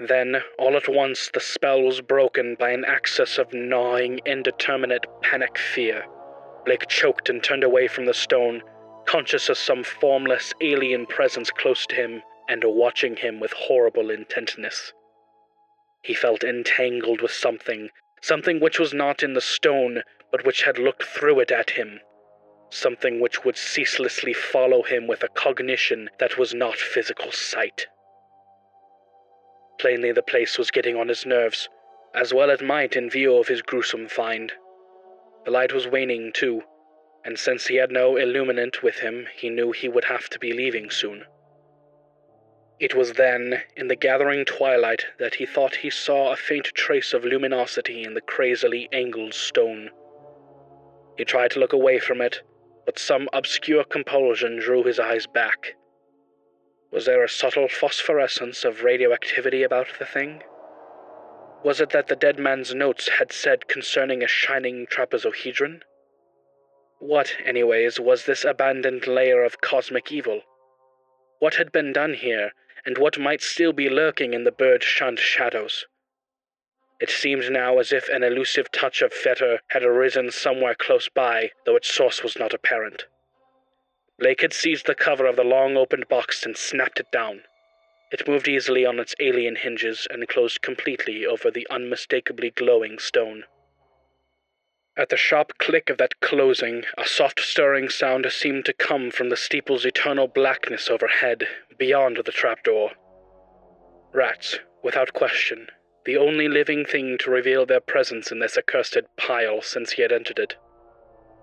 [0.00, 5.58] Then, all at once, the spell was broken by an access of gnawing, indeterminate panic
[5.58, 6.04] fear.
[6.64, 8.62] Blake choked and turned away from the stone,
[9.08, 14.92] conscious of some formless alien presence close to him and watching him with horrible intentness.
[16.02, 17.88] He felt entangled with something,
[18.20, 22.00] something which was not in the stone, but which had looked through it at him,
[22.68, 27.86] something which would ceaselessly follow him with a cognition that was not physical sight.
[29.80, 31.70] Plainly, the place was getting on his nerves,
[32.14, 34.52] as well it might in view of his gruesome find.
[35.46, 36.62] The light was waning, too,
[37.28, 40.54] and since he had no illuminant with him, he knew he would have to be
[40.54, 41.26] leaving soon.
[42.80, 47.12] It was then, in the gathering twilight, that he thought he saw a faint trace
[47.12, 49.90] of luminosity in the crazily angled stone.
[51.18, 52.40] He tried to look away from it,
[52.86, 55.74] but some obscure compulsion drew his eyes back.
[56.90, 60.44] Was there a subtle phosphorescence of radioactivity about the thing?
[61.62, 65.82] Was it that the dead man's notes had said concerning a shining trapezohedron?
[67.00, 70.42] What, anyways, was this abandoned layer of cosmic evil?
[71.38, 72.52] What had been done here,
[72.84, 75.86] and what might still be lurking in the bird shunned shadows?
[77.00, 81.52] It seemed now as if an elusive touch of fetor had arisen somewhere close by,
[81.64, 83.06] though its source was not apparent.
[84.18, 87.44] Blake had seized the cover of the long opened box and snapped it down.
[88.10, 93.44] It moved easily on its alien hinges and closed completely over the unmistakably glowing stone.
[94.98, 99.28] At the sharp click of that closing, a soft stirring sound seemed to come from
[99.28, 101.46] the steeple's eternal blackness overhead,
[101.78, 102.90] beyond the trapdoor.
[104.12, 105.68] Rats, without question,
[106.04, 110.10] the only living thing to reveal their presence in this accursed pile since he had
[110.10, 110.56] entered it.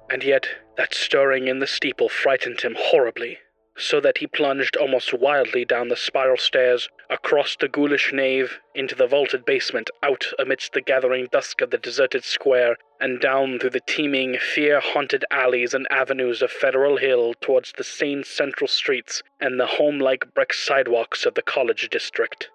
[0.10, 3.40] And yet, that stirring in the steeple frightened him horribly
[3.78, 8.96] so that he plunged almost wildly down the spiral stairs, across the ghoulish nave, into
[8.96, 13.70] the vaulted basement, out amidst the gathering dusk of the deserted square, and down through
[13.70, 19.22] the teeming, fear haunted alleys and avenues of Federal Hill towards the sane central streets
[19.42, 22.50] and the home like brick sidewalks of the college district.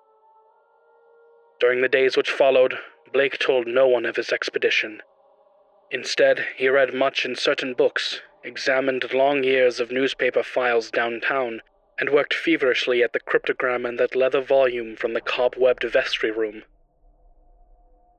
[1.61, 2.79] During the days which followed,
[3.12, 5.03] Blake told no one of his expedition.
[5.91, 11.61] Instead, he read much in certain books examined long years of newspaper files downtown,
[11.99, 16.64] and worked feverishly at the cryptogram in that leather volume from the cobwebbed vestry room.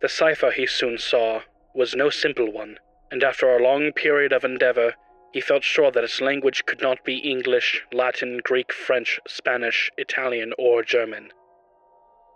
[0.02, 1.42] The cipher he soon saw
[1.74, 4.96] was no simple one, and after a long period of endeavor,
[5.32, 10.54] he felt sure that its language could not be English, Latin, Greek, French, Spanish, Italian,
[10.58, 11.32] or German.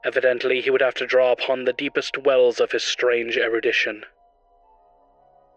[0.06, 4.06] Evidently, he would have to draw upon the deepest wells of his strange erudition.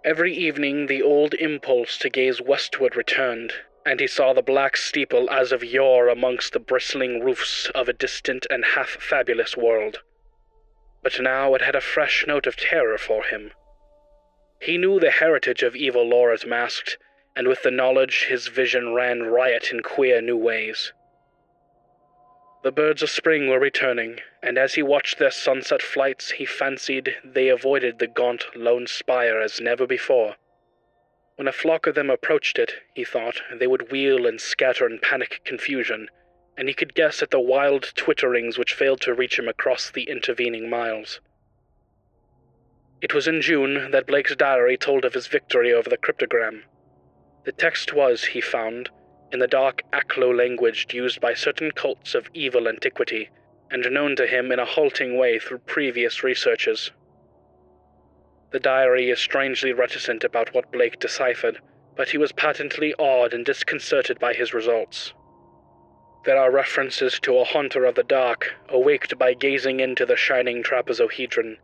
[0.09, 3.53] Every evening, the old impulse to gaze westward returned,
[3.85, 7.93] and he saw the black steeple as of yore amongst the bristling roofs of a
[7.93, 10.01] distant and half fabulous world.
[11.03, 13.53] But now it had a fresh note of terror for him.
[14.63, 16.97] He knew the heritage of evil Laura's masked,
[17.37, 20.95] and with the knowledge his vision ran riot in queer new ways.
[22.63, 27.17] The birds of spring were returning, and as he watched their sunset flights, he fancied
[27.23, 30.37] they avoided the gaunt lone spire as never before.
[31.37, 34.99] When a flock of them approached it, he thought, they would wheel and scatter in
[34.99, 36.11] panic confusion,
[36.57, 40.11] and he could guess at the wild twitterings which failed to reach him across the
[40.11, 41.21] intervening miles.
[43.01, 46.65] It was in June that Blake's diary told of his victory over the cryptogram.
[47.45, 48.91] The text was, he found,
[49.33, 53.31] in the dark Aklo language used by certain cults of evil antiquity,
[53.71, 56.91] and known to him in a halting way through previous researches.
[58.51, 61.61] The diary is strangely reticent about what Blake deciphered,
[61.97, 65.13] but he was patently awed and disconcerted by his results.
[66.25, 70.63] There are references to a haunter of the dark, awaked by gazing into the shining
[70.63, 71.59] trapezohedron,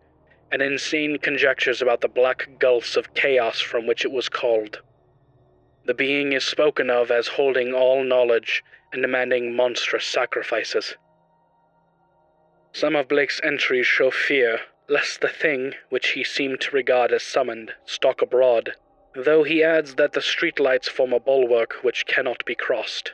[0.52, 4.80] and insane conjectures about the black gulfs of chaos from which it was called.
[5.86, 10.96] The being is spoken of as holding all knowledge and demanding monstrous sacrifices.
[12.72, 17.22] Some of Blake's entries show fear lest the thing, which he seemed to regard as
[17.22, 18.74] summoned, stalk abroad,
[19.14, 23.12] though he adds that the streetlights form a bulwark which cannot be crossed.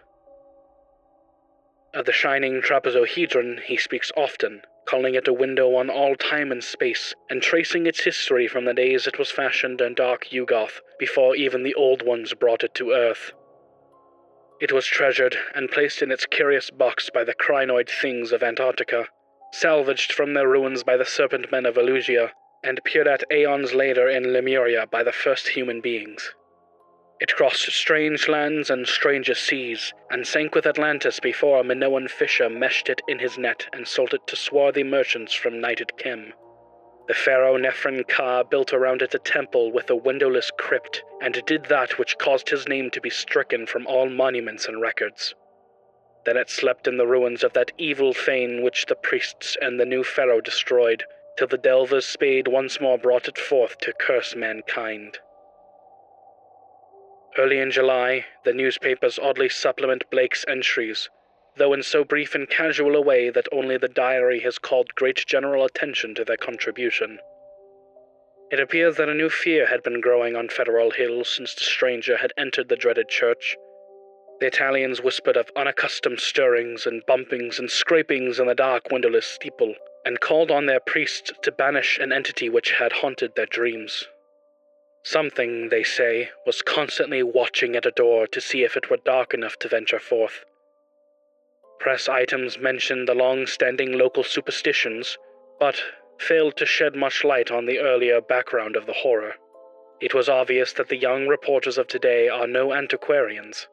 [1.93, 6.63] Of the shining trapezohedron he speaks often, calling it a window on all time and
[6.63, 11.35] space, and tracing its history from the days it was fashioned in dark Yuggoth, before
[11.35, 13.33] even the Old Ones brought it to Earth.
[14.61, 19.09] It was treasured and placed in its curious box by the crinoid things of Antarctica,
[19.53, 22.33] salvaged from their ruins by the serpent men of Valusia,
[22.63, 26.35] and peered at aeons later in Lemuria by the first human beings.
[27.21, 32.51] It crossed strange lands and stranger seas, and sank with Atlantis before a Minoan fisher
[32.51, 36.35] meshed it in his net and sold it to swarthy merchants from nighted Khem.
[37.11, 41.65] The pharaoh Nephren Ka built around it a temple with a windowless crypt, and did
[41.65, 45.35] that which caused his name to be stricken from all monuments and records.
[46.25, 49.85] Then it slept in the ruins of that evil fane which the priests and the
[49.85, 51.03] new pharaoh destroyed,
[51.37, 55.19] till the delver's spade once more brought it forth to curse mankind.
[57.37, 61.11] Early in July, the newspapers oddly supplement Blake's entries,
[61.57, 65.25] though in so brief and casual a way that only the diary has called great
[65.27, 67.19] general attention to their contribution.
[68.51, 72.17] It appears that a new fear had been growing on Federal Hill since the stranger
[72.17, 73.57] had entered the dreaded church.
[74.41, 79.75] The Italians whispered of unaccustomed stirrings and bumpings and scrapings in the dark windowless steeple,
[80.05, 84.09] and called on their priests to banish an entity which had haunted their dreams.
[85.03, 89.33] Something, they say, was constantly watching at a door to see if it were dark
[89.33, 90.45] enough to venture forth.
[91.81, 95.17] Press items mentioned the long standing local superstitions,
[95.59, 95.83] but
[96.19, 99.35] failed to shed much light on the earlier background of the horror.
[99.99, 103.67] It was obvious that the young reporters of today are no antiquarians.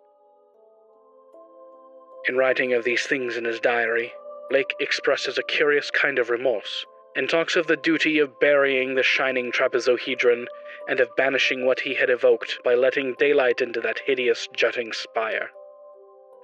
[2.30, 4.14] In writing of these things in his diary,
[4.50, 9.04] Blake expresses a curious kind of remorse and talks of the duty of burying the
[9.04, 10.46] shining trapezohedron
[10.88, 15.50] and of banishing what he had evoked by letting daylight into that hideous jutting spire.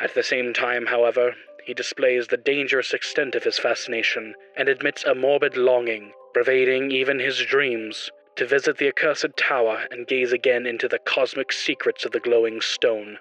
[0.02, 1.36] At the same time, however,
[1.66, 7.20] he displays the dangerous extent of his fascination and admits a morbid longing, pervading even
[7.20, 12.12] his dreams, to visit the accursed tower and gaze again into the cosmic secrets of
[12.12, 13.18] the glowing stone.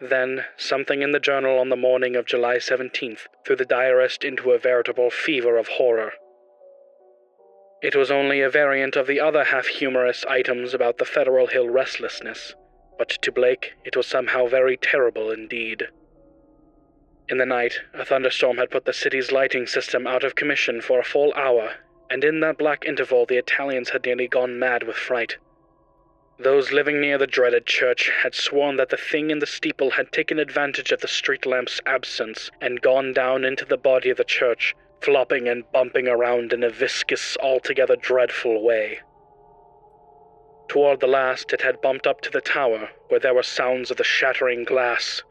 [0.00, 4.50] Then, something in the journal on the morning of July 17th threw the diarist into
[4.50, 6.12] a veritable fever of horror.
[7.82, 11.68] It was only a variant of the other half humorous items about the Federal Hill
[11.68, 12.54] restlessness,
[12.98, 15.88] but to Blake it was somehow very terrible indeed.
[17.28, 20.98] In the night, a thunderstorm had put the city's lighting system out of commission for
[20.98, 21.74] a full hour,
[22.10, 25.36] and in that black interval the Italians had nearly gone mad with fright.
[26.38, 30.10] Those living near the dreaded church had sworn that the thing in the steeple had
[30.10, 34.24] taken advantage of the street lamp's absence and gone down into the body of the
[34.24, 39.00] church, flopping and bumping around in a viscous, altogether dreadful way.
[40.68, 43.96] Toward the last, it had bumped up to the tower, where there were sounds of
[43.96, 45.22] the shattering glass.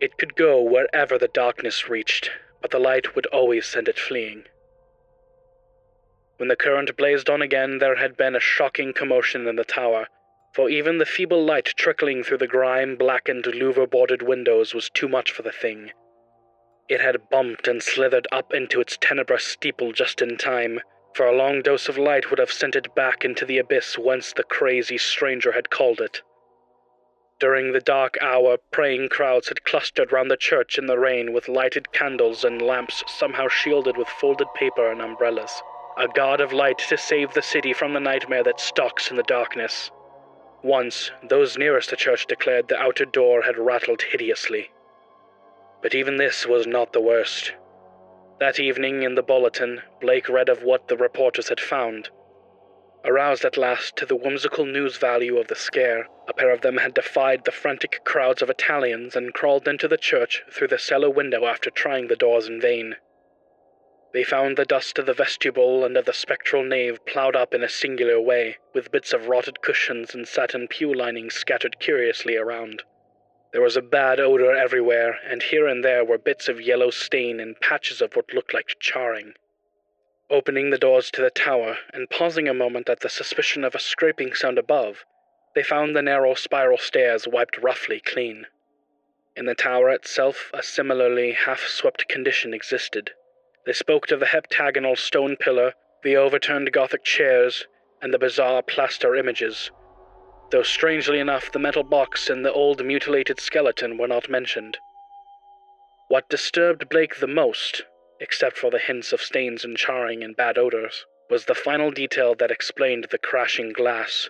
[0.00, 2.30] It could go wherever the darkness reached,
[2.62, 4.44] but the light would always send it fleeing.
[6.38, 10.08] When the current blazed on again, there had been a shocking commotion in the tower,
[10.54, 15.06] for even the feeble light trickling through the grime blackened louver boarded windows was too
[15.06, 15.92] much for the thing.
[16.88, 20.80] It had bumped and slithered up into its tenebrous steeple just in time,
[21.14, 24.32] for a long dose of light would have sent it back into the abyss whence
[24.32, 26.22] the crazy stranger had called it.
[27.40, 31.48] During the dark hour, praying crowds had clustered round the church in the rain with
[31.48, 35.62] lighted candles and lamps somehow shielded with folded paper and umbrellas.
[35.96, 39.22] A god of light to save the city from the nightmare that stalks in the
[39.22, 39.90] darkness.
[40.62, 44.70] Once, those nearest the church declared the outer door had rattled hideously.
[45.80, 47.54] But even this was not the worst.
[48.38, 52.10] That evening in the bulletin, Blake read of what the reporters had found.
[53.02, 56.76] Aroused at last to the whimsical news value of the scare, a pair of them
[56.76, 61.08] had defied the frantic crowds of Italians and crawled into the church through the cellar
[61.08, 62.96] window after trying the doors in vain.
[64.12, 67.62] They found the dust of the vestibule and of the spectral nave ploughed up in
[67.62, 72.82] a singular way, with bits of rotted cushions and satin pew linings scattered curiously around.
[73.52, 77.40] There was a bad odor everywhere, and here and there were bits of yellow stain
[77.40, 79.36] and patches of what looked like charring.
[80.30, 83.80] Opening the doors to the tower, and pausing a moment at the suspicion of a
[83.80, 85.04] scraping sound above,
[85.56, 88.46] they found the narrow spiral stairs wiped roughly clean.
[89.34, 93.10] In the tower itself, a similarly half swept condition existed.
[93.66, 95.74] They spoke of the heptagonal stone pillar,
[96.04, 97.66] the overturned Gothic chairs,
[98.00, 99.72] and the bizarre plaster images,
[100.50, 104.78] though strangely enough, the metal box and the old mutilated skeleton were not mentioned.
[106.08, 107.84] What disturbed Blake the most,
[108.20, 112.34] except for the hints of stains and charring and bad odors, was the final detail
[112.34, 114.28] that explained the crashing glass.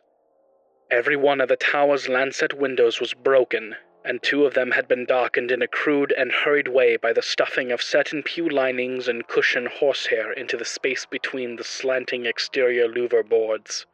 [0.90, 5.04] Every one of the tower's lancet windows was broken, and two of them had been
[5.04, 9.28] darkened in a crude and hurried way by the stuffing of satin pew linings and
[9.28, 13.86] cushion horsehair into the space between the slanting exterior louver boards.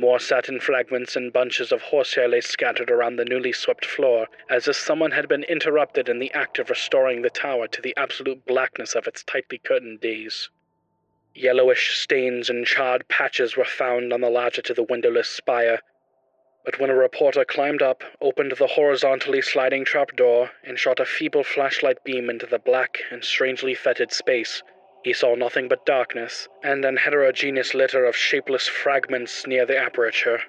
[0.00, 4.66] More satin fragments and bunches of horsehair lay scattered around the newly swept floor, as
[4.66, 8.46] if someone had been interrupted in the act of restoring the tower to the absolute
[8.46, 10.48] blackness of its tightly curtained days.
[11.34, 15.82] Yellowish stains and charred patches were found on the ladder to the windowless spire,
[16.64, 21.04] but when a reporter climbed up, opened the horizontally sliding trap door, and shot a
[21.04, 24.62] feeble flashlight beam into the black and strangely fetid space,
[25.02, 30.40] he saw nothing but darkness, and an heterogeneous litter of shapeless fragments near the aperture.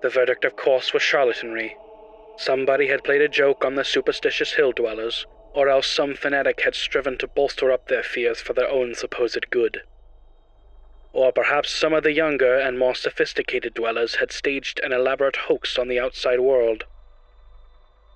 [0.00, 1.76] The verdict, of course, was charlatanry.
[2.36, 6.74] Somebody had played a joke on the superstitious hill dwellers, or else some fanatic had
[6.74, 9.82] striven to bolster up their fears for their own supposed good.
[11.12, 15.78] Or perhaps some of the younger and more sophisticated dwellers had staged an elaborate hoax
[15.78, 16.84] on the outside world.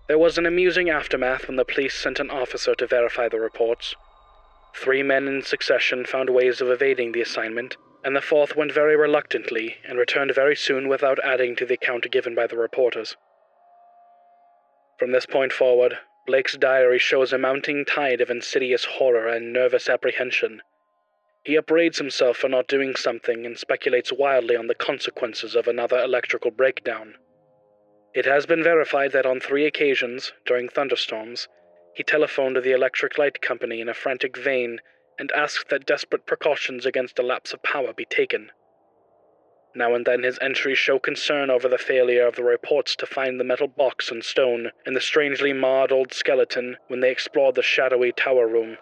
[0.08, 3.94] There was an amusing aftermath when the police sent an officer to verify the reports,
[4.76, 8.94] Three men in succession found ways of evading the assignment, and the fourth went very
[8.94, 13.16] reluctantly and returned very soon without adding to the account given by the reporters.
[14.98, 19.88] From this point forward, Blake's diary shows a mounting tide of insidious horror and nervous
[19.88, 20.62] apprehension.
[21.42, 25.98] He upbraids himself for not doing something and speculates wildly on the consequences of another
[25.98, 27.16] electrical breakdown.
[28.14, 31.48] It has been verified that on three occasions, during thunderstorms,
[31.96, 34.82] he telephoned the electric light company in a frantic vein
[35.18, 38.52] and asked that desperate precautions against a lapse of power be taken.
[39.74, 43.40] Now and then his entries show concern over the failure of the reports to find
[43.40, 47.62] the metal box and stone and the strangely marred old skeleton when they explored the
[47.62, 48.76] shadowy tower room.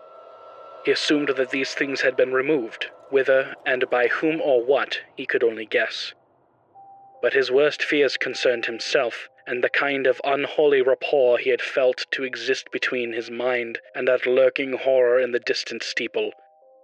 [0.85, 5.25] He assumed that these things had been removed, whither and by whom or what he
[5.25, 6.15] could only guess.
[7.23, 12.07] But his worst fears concerned himself, and the kind of unholy rapport he had felt
[12.11, 16.33] to exist between his mind and that lurking horror in the distant steeple,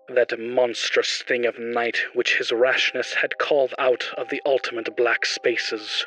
[0.08, 5.24] that monstrous thing of night which his rashness had called out of the ultimate black
[5.24, 6.06] spaces.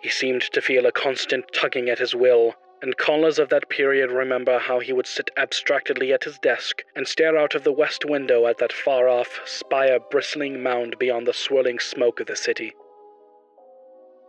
[0.00, 4.10] He seemed to feel a constant tugging at his will, and callers of that period
[4.10, 8.04] remember how he would sit abstractedly at his desk and stare out of the west
[8.04, 12.72] window at that far off, spire bristling mound beyond the swirling smoke of the city.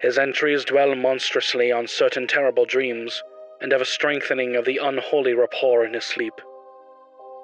[0.02, 3.22] His entries dwell monstrously on certain terrible dreams,
[3.62, 6.41] and of a strengthening of the unholy rapport in his sleep.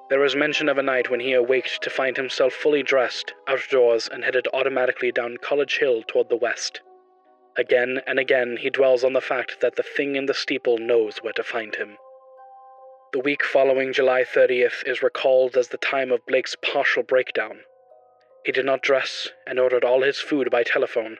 [0.09, 4.07] There is mention of a night when he awaked to find himself fully dressed, outdoors,
[4.07, 6.81] and headed automatically down College Hill toward the west.
[7.55, 11.17] Again and again he dwells on the fact that the thing in the steeple knows
[11.17, 11.97] where to find him.
[13.13, 17.59] The week following July 30th is recalled as the time of Blake's partial breakdown.
[18.43, 21.17] He did not dress and ordered all his food by telephone,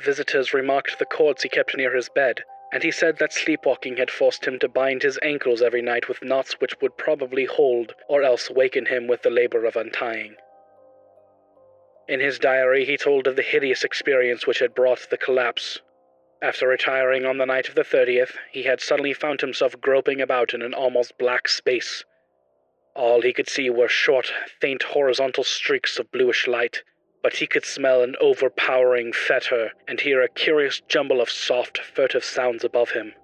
[0.00, 4.10] Visitors remarked the cords he kept near his bed, and he said that sleepwalking had
[4.10, 8.22] forced him to bind his ankles every night with knots which would probably hold or
[8.22, 10.36] else waken him with the labor of untying.
[12.08, 15.80] In his diary, he told of the hideous experience which had brought the collapse.
[16.42, 20.52] After retiring on the night of the 30th, he had suddenly found himself groping about
[20.52, 22.04] in an almost black space.
[22.94, 26.82] All he could see were short, faint horizontal streaks of bluish light,
[27.24, 32.22] but he could smell an overpowering fetor and hear a curious jumble of soft, furtive
[32.22, 33.14] sounds above him.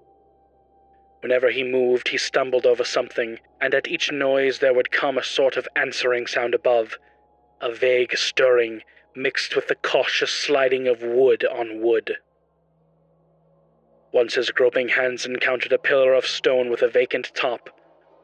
[1.21, 5.23] Whenever he moved, he stumbled over something, and at each noise there would come a
[5.23, 6.99] sort of answering sound above,
[7.61, 8.83] a vague stirring
[9.15, 12.17] mixed with the cautious sliding of wood on wood.
[14.13, 17.69] Once his groping hands encountered a pillar of stone with a vacant top,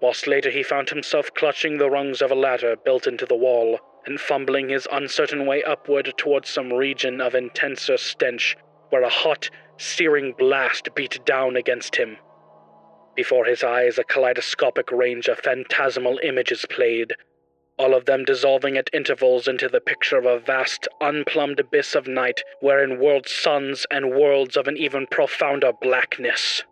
[0.01, 3.79] whilst later he found himself clutching the rungs of a ladder built into the wall
[4.07, 8.57] and fumbling his uncertain way upward towards some region of intenser stench
[8.91, 12.17] where a hot, searing blast beat down against him.
[13.17, 17.15] Before his eyes, a kaleidoscopic range of phantasmal images played,
[17.79, 22.07] all of them dissolving at intervals into the picture of a vast, unplumbed abyss of
[22.07, 26.63] night wherein whirled suns and worlds of an even profounder blackness.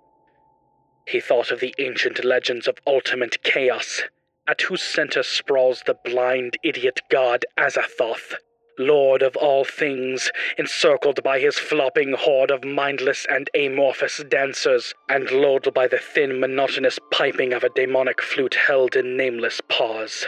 [1.06, 4.02] He thought of the ancient legends of ultimate chaos,
[4.46, 8.34] at whose center sprawls the blind idiot god Azathoth,
[8.78, 15.30] lord of all things, encircled by his flopping horde of mindless and amorphous dancers, and
[15.30, 20.26] lulled by the thin, monotonous piping of a demonic flute held in nameless paws.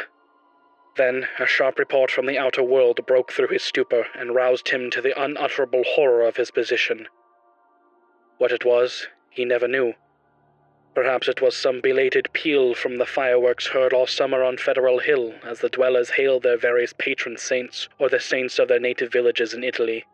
[0.97, 4.91] Then a sharp report from the outer world broke through his stupor and roused him
[4.93, 7.09] to the unutterable horror of his position.
[8.39, 9.93] What it was, he never knew.
[10.97, 15.35] Perhaps it was some belated peal from the fireworks heard all summer on Federal Hill
[15.45, 19.53] as the dwellers hailed their various patron saints or the saints of their native villages
[19.53, 20.07] in Italy.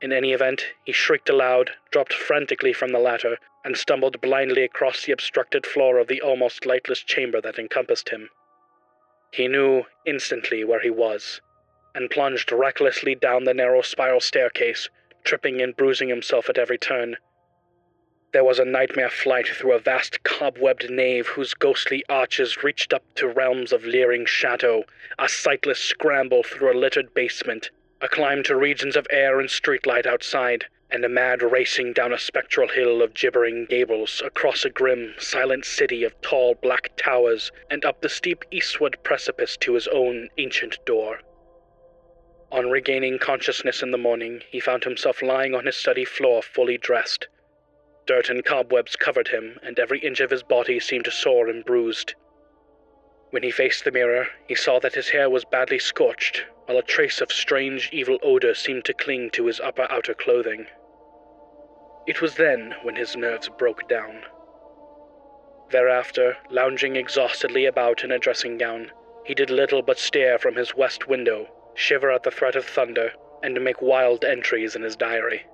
[0.00, 5.04] In any event, he shrieked aloud, dropped frantically from the ladder, and stumbled blindly across
[5.04, 8.30] the obstructed floor of the almost lightless chamber that encompassed him.
[9.32, 11.42] He knew instantly where he was,
[11.94, 14.88] and plunged recklessly down the narrow spiral staircase,
[15.24, 17.18] tripping and bruising himself at every turn.
[18.34, 23.04] There was a nightmare flight through a vast cobwebbed nave whose ghostly arches reached up
[23.14, 24.86] to realms of leering shadow,
[25.20, 27.70] a sightless scramble through a littered basement,
[28.00, 32.18] a climb to regions of air and streetlight outside, and a mad racing down a
[32.18, 37.84] spectral hill of gibbering gables, across a grim, silent city of tall black towers, and
[37.84, 41.20] up the steep eastward precipice to his own ancient door.
[42.50, 46.76] On regaining consciousness in the morning, he found himself lying on his study floor fully
[46.76, 47.28] dressed.
[48.06, 52.14] Dirt and cobwebs covered him, and every inch of his body seemed sore and bruised.
[53.30, 56.82] When he faced the mirror, he saw that his hair was badly scorched, while a
[56.82, 60.66] trace of strange evil odor seemed to cling to his upper outer clothing.
[62.06, 64.26] It was then when his nerves broke down.
[65.70, 68.92] Thereafter, lounging exhaustedly about in a dressing gown,
[69.24, 73.12] he did little but stare from his west window, shiver at the threat of thunder,
[73.42, 75.46] and make wild entries in his diary.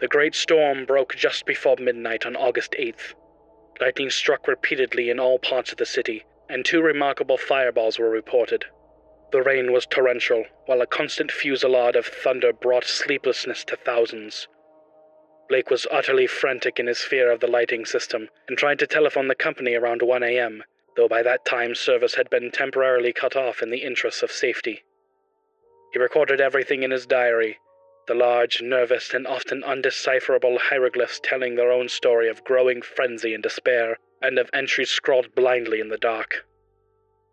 [0.00, 3.14] The great storm broke just before midnight on August 8th.
[3.80, 8.64] Lightning struck repeatedly in all parts of the city, and two remarkable fireballs were reported.
[9.30, 14.48] The rain was torrential, while a constant fusillade of thunder brought sleeplessness to thousands.
[15.48, 19.28] Blake was utterly frantic in his fear of the lighting system and tried to telephone
[19.28, 20.64] the company around 1 a.m.,
[20.96, 24.84] though by that time service had been temporarily cut off in the interests of safety.
[25.92, 27.58] He recorded everything in his diary,
[28.06, 33.42] the large, nervous, and often undecipherable hieroglyphs telling their own story of growing frenzy and
[33.42, 36.44] despair, and of entries scrawled blindly in the dark.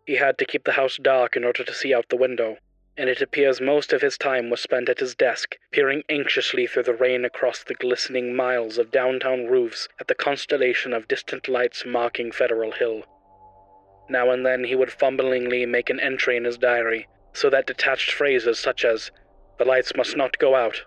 [0.06, 2.58] He had to keep the house dark in order to see out the window,
[2.96, 6.82] and it appears most of his time was spent at his desk, peering anxiously through
[6.82, 11.86] the rain across the glistening miles of downtown roofs at the constellation of distant lights
[11.86, 13.04] marking Federal Hill.
[14.08, 18.12] Now and then he would fumblingly make an entry in his diary, so that detached
[18.12, 19.10] phrases such as,
[19.62, 20.82] The lights must not go out,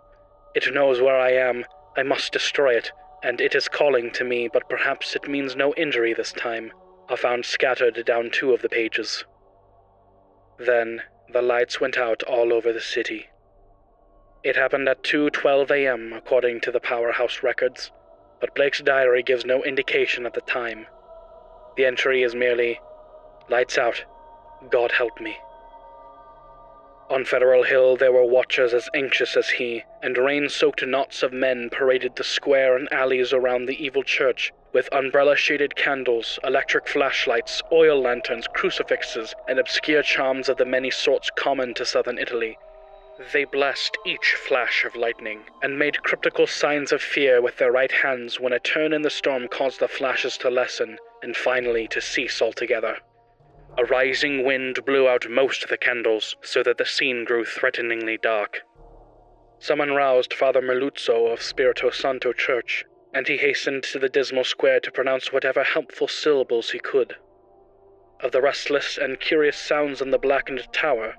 [0.53, 1.65] It knows where I am,
[1.95, 2.91] I must destroy it,
[3.23, 6.73] and it is calling to me, but perhaps it means no injury this time
[7.07, 9.23] are found scattered down two of the pages.
[10.57, 13.29] Then the lights went out all over the city.
[14.43, 16.11] It happened at 2:12 a.m.
[16.11, 17.93] according to the powerhouse records,
[18.41, 20.85] but Blake's diary gives no indication at the time.
[21.77, 22.81] The entry is merely
[23.47, 24.03] lights out.
[24.69, 25.37] God help me.
[27.07, 31.31] On Federal Hill there were watchers as anxious as he, and rain soaked knots of
[31.31, 36.87] men paraded the square and alleys around the evil church with umbrella shaded candles, electric
[36.87, 42.57] flashlights, oil lanterns, crucifixes, and obscure charms of the many sorts common to southern Italy.
[43.31, 47.91] They blessed each flash of lightning and made cryptical signs of fear with their right
[47.91, 52.01] hands when a turn in the storm caused the flashes to lessen and finally to
[52.01, 52.97] cease altogether.
[53.77, 58.17] A rising wind blew out most of the candles so that the scene grew threateningly
[58.17, 58.61] dark.
[59.59, 64.79] Someone roused Father Merluzzo of Spirito Santo Church, and he hastened to the dismal square
[64.79, 67.15] to pronounce whatever helpful syllables he could.
[68.21, 71.15] Of the restless and curious sounds in the blackened tower,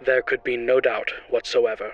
[0.00, 1.92] there could be no doubt whatsoever.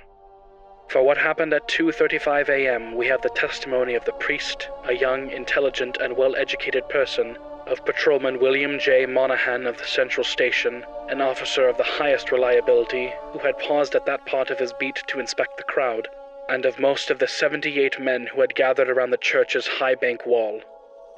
[0.88, 5.30] For what happened at 2:35 a.m., we have the testimony of the priest, a young,
[5.30, 9.06] intelligent, and well-educated person, of Patrolman William J.
[9.06, 14.06] Monahan of the Central Station, an officer of the highest reliability, who had paused at
[14.06, 16.08] that part of his beat to inspect the crowd,
[16.48, 20.26] and of most of the 78 men who had gathered around the church's high bank
[20.26, 20.60] wall,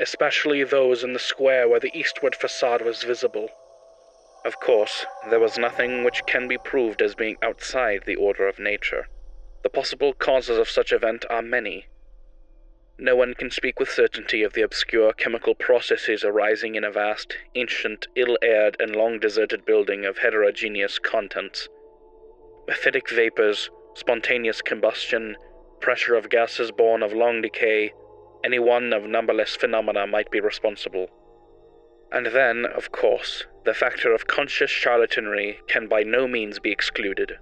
[0.00, 3.48] especially those in the square where the eastward facade was visible.
[4.44, 8.58] Of course, there was nothing which can be proved as being outside the order of
[8.58, 9.08] nature.
[9.62, 11.86] The possible causes of such event are many.
[12.98, 17.36] No one can speak with certainty of the obscure chemical processes arising in a vast,
[17.56, 21.68] ancient, ill aired, and long deserted building of heterogeneous contents.
[22.68, 25.36] Mephitic vapors, spontaneous combustion,
[25.80, 27.92] pressure of gases born of long decay,
[28.44, 31.08] any one of numberless phenomena might be responsible.
[32.12, 37.38] And then, of course, the factor of conscious charlatanry can by no means be excluded.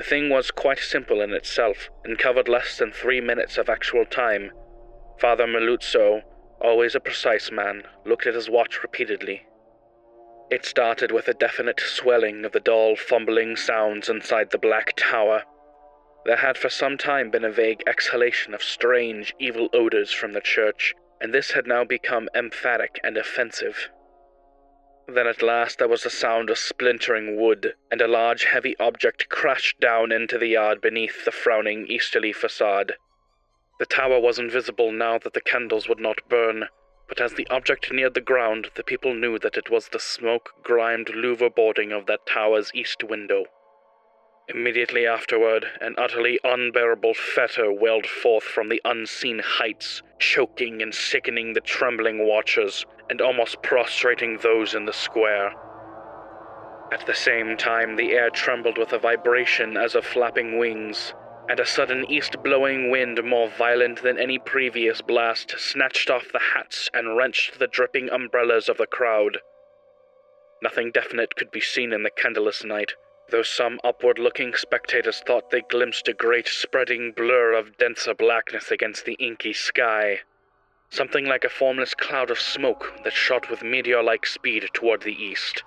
[0.00, 4.06] The thing was quite simple in itself, and covered less than three minutes of actual
[4.06, 4.50] time.
[5.18, 6.22] Father Merluzzo,
[6.58, 9.46] always a precise man, looked at his watch repeatedly.
[10.50, 15.42] It started with a definite swelling of the dull, fumbling sounds inside the black tower.
[16.24, 20.40] There had for some time been a vague exhalation of strange, evil odors from the
[20.40, 23.90] church, and this had now become emphatic and offensive.
[25.12, 29.28] Then at last there was the sound of splintering wood, and a large heavy object
[29.28, 32.94] crashed down into the yard beneath the frowning easterly facade.
[33.80, 36.68] The tower was invisible now that the candles would not burn,
[37.08, 40.50] but as the object neared the ground, the people knew that it was the smoke
[40.62, 43.46] grimed louver boarding of that tower's east window.
[44.46, 51.52] Immediately afterward, an utterly unbearable fetor welled forth from the unseen heights, choking and sickening
[51.52, 55.52] the trembling watchers, and almost prostrating those in the square.
[56.90, 61.12] At the same time, the air trembled with a vibration as of flapping wings,
[61.48, 66.38] and a sudden east blowing wind more violent than any previous blast snatched off the
[66.54, 69.38] hats and wrenched the dripping umbrellas of the crowd.
[70.62, 72.94] Nothing definite could be seen in the candleless night
[73.30, 78.70] though some upward looking spectators thought they glimpsed a great spreading blur of denser blackness
[78.70, 80.20] against the inky sky.
[80.92, 85.14] Something like a formless cloud of smoke that shot with meteor like speed toward the
[85.14, 85.62] east.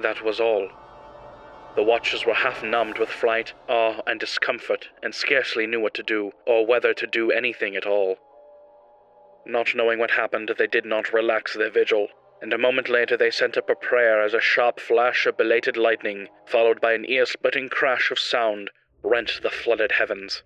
[0.00, 0.70] That was all.
[1.76, 6.02] The watchers were half numbed with fright, awe, and discomfort, and scarcely knew what to
[6.02, 8.18] do, or whether to do anything at all.
[9.46, 12.08] Not knowing what happened, they did not relax their vigil,
[12.42, 15.76] and a moment later they sent up a prayer as a sharp flash of belated
[15.76, 18.70] lightning, followed by an ear splitting crash of sound,
[19.04, 20.42] rent the flooded heavens.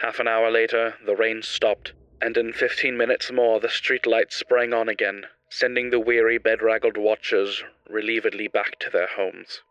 [0.00, 4.36] Half an hour later, the rain stopped, and in fifteen minutes more the street lights
[4.36, 9.62] sprang on again, sending the weary, bedraggled watchers relievedly back to their homes.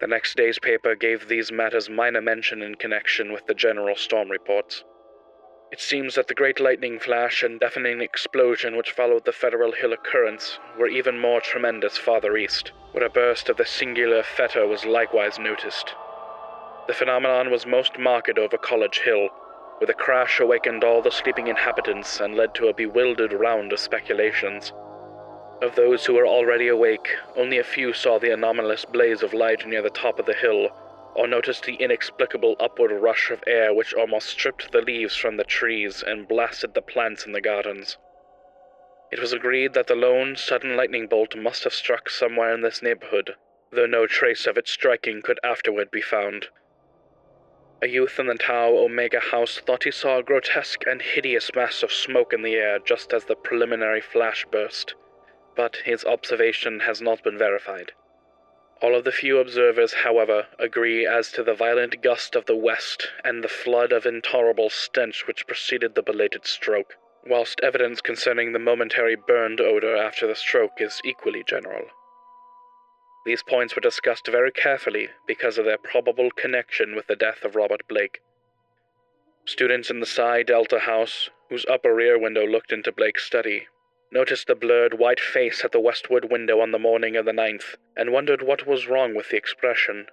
[0.00, 4.30] The next day's paper gave these matters minor mention in connection with the general storm
[4.30, 4.82] reports.
[5.70, 9.92] It seems that the great lightning flash and deafening explosion which followed the Federal Hill
[9.92, 14.84] occurrence were even more tremendous farther east, where a burst of the singular fetor was
[14.84, 15.94] likewise noticed.
[16.88, 19.30] The phenomenon was most marked over College Hill,
[19.82, 23.80] where a crash awakened all the sleeping inhabitants and led to a bewildered round of
[23.80, 24.72] speculations.
[25.60, 29.66] Of those who were already awake, only a few saw the anomalous blaze of light
[29.66, 30.68] near the top of the hill,
[31.16, 35.42] or noticed the inexplicable upward rush of air which almost stripped the leaves from the
[35.42, 37.98] trees and blasted the plants in the gardens.
[39.10, 42.82] It was agreed that the lone, sudden lightning bolt must have struck somewhere in this
[42.82, 43.34] neighborhood,
[43.72, 46.50] though no trace of its striking could afterward be found.
[47.82, 51.82] A youth in the Tau Omega house thought he saw a grotesque and hideous mass
[51.82, 54.94] of smoke in the air just as the preliminary flash burst,
[55.56, 57.90] but his observation has not been verified.
[58.80, 63.10] All of the few observers, however, agree as to the violent gust of the west
[63.24, 66.94] and the flood of intolerable stench which preceded the belated stroke,
[67.26, 71.88] whilst evidence concerning the momentary burned odor after the stroke is equally general.
[73.24, 77.54] These points were discussed very carefully because of their probable connection with the death of
[77.54, 78.20] Robert Blake.
[79.44, 83.68] Students in the Psi Delta house, whose upper rear window looked into Blake's study,
[84.10, 87.76] noticed the blurred white face at the westward window on the morning of the ninth,
[87.96, 90.06] and wondered what was wrong with the expression.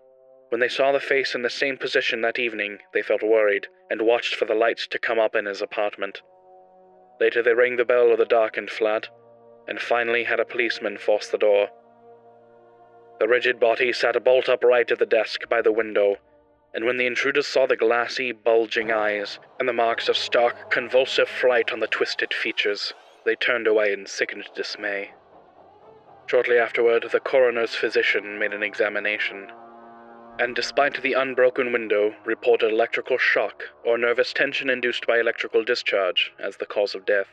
[0.49, 4.01] When they saw the face in the same position that evening, they felt worried and
[4.01, 6.21] watched for the lights to come up in his apartment.
[7.19, 9.09] Later, they rang the bell of the darkened flat,
[9.67, 11.69] and finally had a policeman force the door.
[13.19, 16.17] The rigid body sat bolt upright at the desk by the window,
[16.73, 21.27] and when the intruders saw the glassy, bulging eyes and the marks of stark, convulsive
[21.27, 22.93] fright on the twisted features,
[23.25, 25.11] they turned away in sickened dismay.
[26.27, 29.51] Shortly afterward, the coroner's physician made an examination,
[30.39, 36.31] and despite the unbroken window, reported electrical shock or nervous tension induced by electrical discharge
[36.39, 37.27] as the cause of death.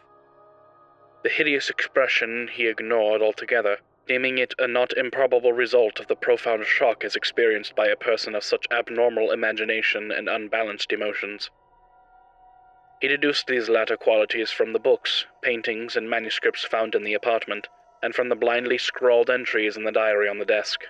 [1.23, 6.65] The hideous expression he ignored altogether, deeming it a not improbable result of the profound
[6.65, 11.51] shock as experienced by a person of such abnormal imagination and unbalanced emotions.
[13.01, 17.69] He deduced these latter qualities from the books, paintings, and manuscripts found in the apartment,
[18.03, 20.81] and from the blindly scrawled entries in the diary on the desk.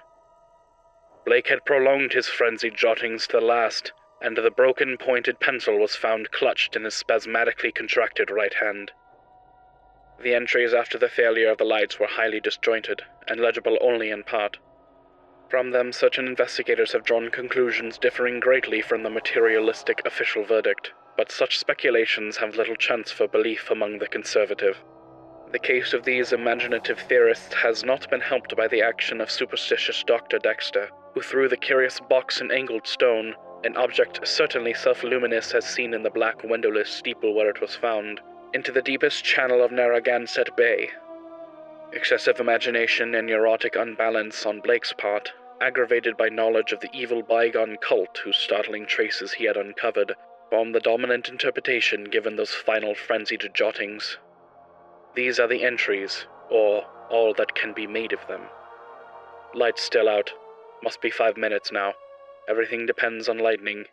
[1.24, 5.96] Blake had prolonged his frenzied jottings to the last, and the broken pointed pencil was
[5.96, 8.92] found clutched in his spasmodically contracted right hand.
[10.18, 14.22] The entries after the failure of the lights were highly disjointed and legible only in
[14.22, 14.58] part.
[15.48, 21.30] From them, certain investigators have drawn conclusions differing greatly from the materialistic official verdict, but
[21.30, 24.82] such speculations have little chance for belief among the conservative.
[25.52, 30.02] The case of these imaginative theorists has not been helped by the action of superstitious
[30.02, 30.38] Dr.
[30.38, 35.64] Dexter, who threw the curious box in angled stone, an object certainly self luminous as
[35.64, 38.20] seen in the black windowless steeple where it was found,
[38.52, 40.90] into the deepest channel of Narragansett Bay.
[41.92, 47.76] Excessive imagination and neurotic unbalance on Blake's part, aggravated by knowledge of the evil bygone
[47.80, 50.14] cult whose startling traces he had uncovered,
[50.50, 54.18] formed the dominant interpretation given those final frenzied jottings.
[55.14, 58.42] These are the entries, or all that can be made of them.
[59.54, 60.32] Light's still out.
[60.82, 61.94] Must be five minutes now.
[62.48, 63.86] Everything depends on lightning.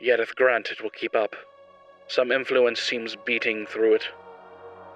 [0.00, 1.34] Yet if grant it will keep up.
[2.08, 4.08] Some influence seems beating through it.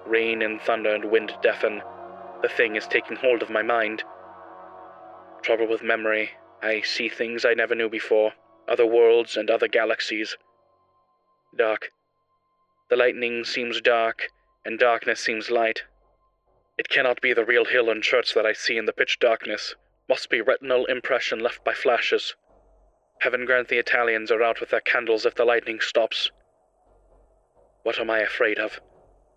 [0.05, 1.83] Rain and thunder and wind deafen.
[2.41, 4.03] The thing is taking hold of my mind.
[5.43, 6.31] Trouble with memory.
[6.61, 8.33] I see things I never knew before,
[8.67, 10.37] other worlds and other galaxies.
[11.55, 11.91] Dark.
[12.89, 14.29] The lightning seems dark,
[14.65, 15.83] and darkness seems light.
[16.79, 19.75] It cannot be the real hill and church that I see in the pitch darkness.
[20.09, 22.35] Must be retinal impression left by flashes.
[23.19, 26.31] Heaven grant the Italians are out with their candles if the lightning stops.
[27.83, 28.79] What am I afraid of?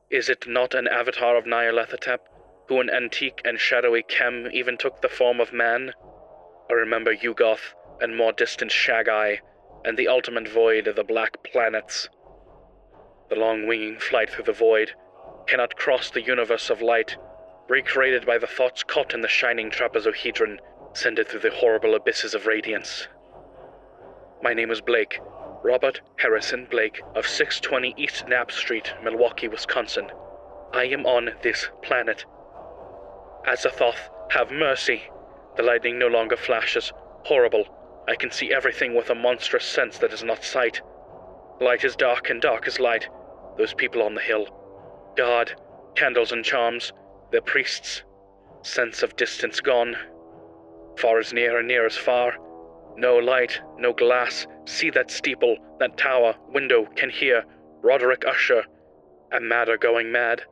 [0.08, 2.20] Is it not an avatar of Nyarlathotep,
[2.68, 5.92] who in antique and shadowy Khem even took the form of man?
[6.70, 9.40] I remember Yuggoth and more distant Shaggai,
[9.84, 12.08] and the ultimate void of the black planets.
[13.30, 14.92] The long winging flight through the void
[15.48, 17.16] cannot cross the universe of light,
[17.68, 20.60] recreated by the thoughts caught in the shining trapezohedron,
[20.92, 23.08] send it through the horrible abysses of radiance.
[24.40, 25.18] My name is Blake,
[25.66, 30.06] Robert Harrison Blake of 620 East Knapp Street, Milwaukee, Wisconsin.
[30.72, 32.24] I am on this planet.
[33.48, 33.98] Azathoth,
[34.30, 35.02] have mercy.
[35.56, 36.92] The lightning no longer flashes.
[37.24, 37.64] Horrible.
[38.06, 40.82] I can see everything with a monstrous sense that is not sight.
[41.60, 43.08] Light is dark and dark is light.
[43.58, 44.46] Those people on the hill.
[45.16, 45.52] God,
[45.96, 46.92] candles and charms,
[47.32, 48.04] their priests.
[48.62, 49.96] Sense of distance gone.
[50.96, 52.36] Far is near and near is far.
[52.96, 54.46] No light, no glass.
[54.64, 57.44] See that steeple, that tower, window, can hear.
[57.82, 58.64] Roderick Usher.
[59.30, 60.42] Am madder going mad.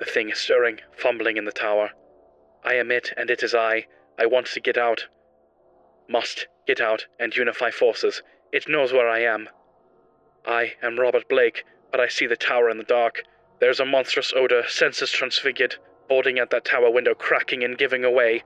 [0.00, 1.90] The thing is stirring, fumbling in the tower.
[2.64, 3.86] I am it, and it is I.
[4.18, 5.06] I want to get out.
[6.08, 8.22] Must get out and unify forces.
[8.52, 9.48] It knows where I am.
[10.44, 13.22] I am Robert Blake, but I see the tower in the dark.
[13.60, 15.76] There's a monstrous odor, senses transfigured,
[16.08, 18.42] boarding at that tower window, cracking and giving away.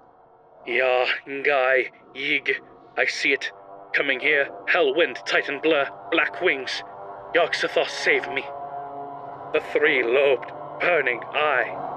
[0.67, 2.57] Ya, Ngai, Yig,
[2.99, 3.53] I see it.
[3.93, 6.83] Coming here, hell wind, titan blur, black wings.
[7.33, 8.43] Yog-Sothoth save me.
[9.53, 11.88] The three lobed, burning eye.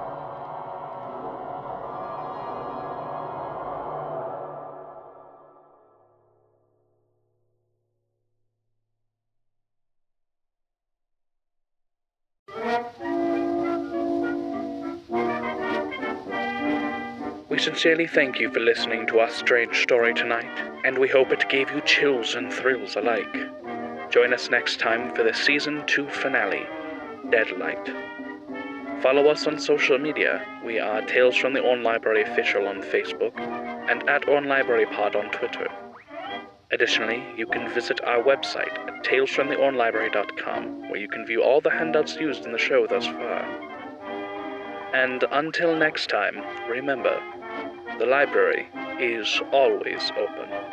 [17.72, 21.72] Sincerely thank you for listening to our strange story tonight, and we hope it gave
[21.72, 23.34] you chills and thrills alike.
[24.10, 26.66] Join us next time for the season 2 finale,
[27.30, 27.90] Deadlight.
[29.02, 30.46] Follow us on social media.
[30.66, 33.40] We are Tales from the On Library Official on Facebook
[33.90, 35.70] and at On Library Pod on Twitter.
[36.72, 42.18] Additionally, you can visit our website at talesfromtheonlibrary.com, where you can view all the handouts
[42.18, 43.46] used in the show thus far.
[44.94, 47.18] And until next time, remember
[48.02, 48.68] the library
[49.00, 50.71] is always open.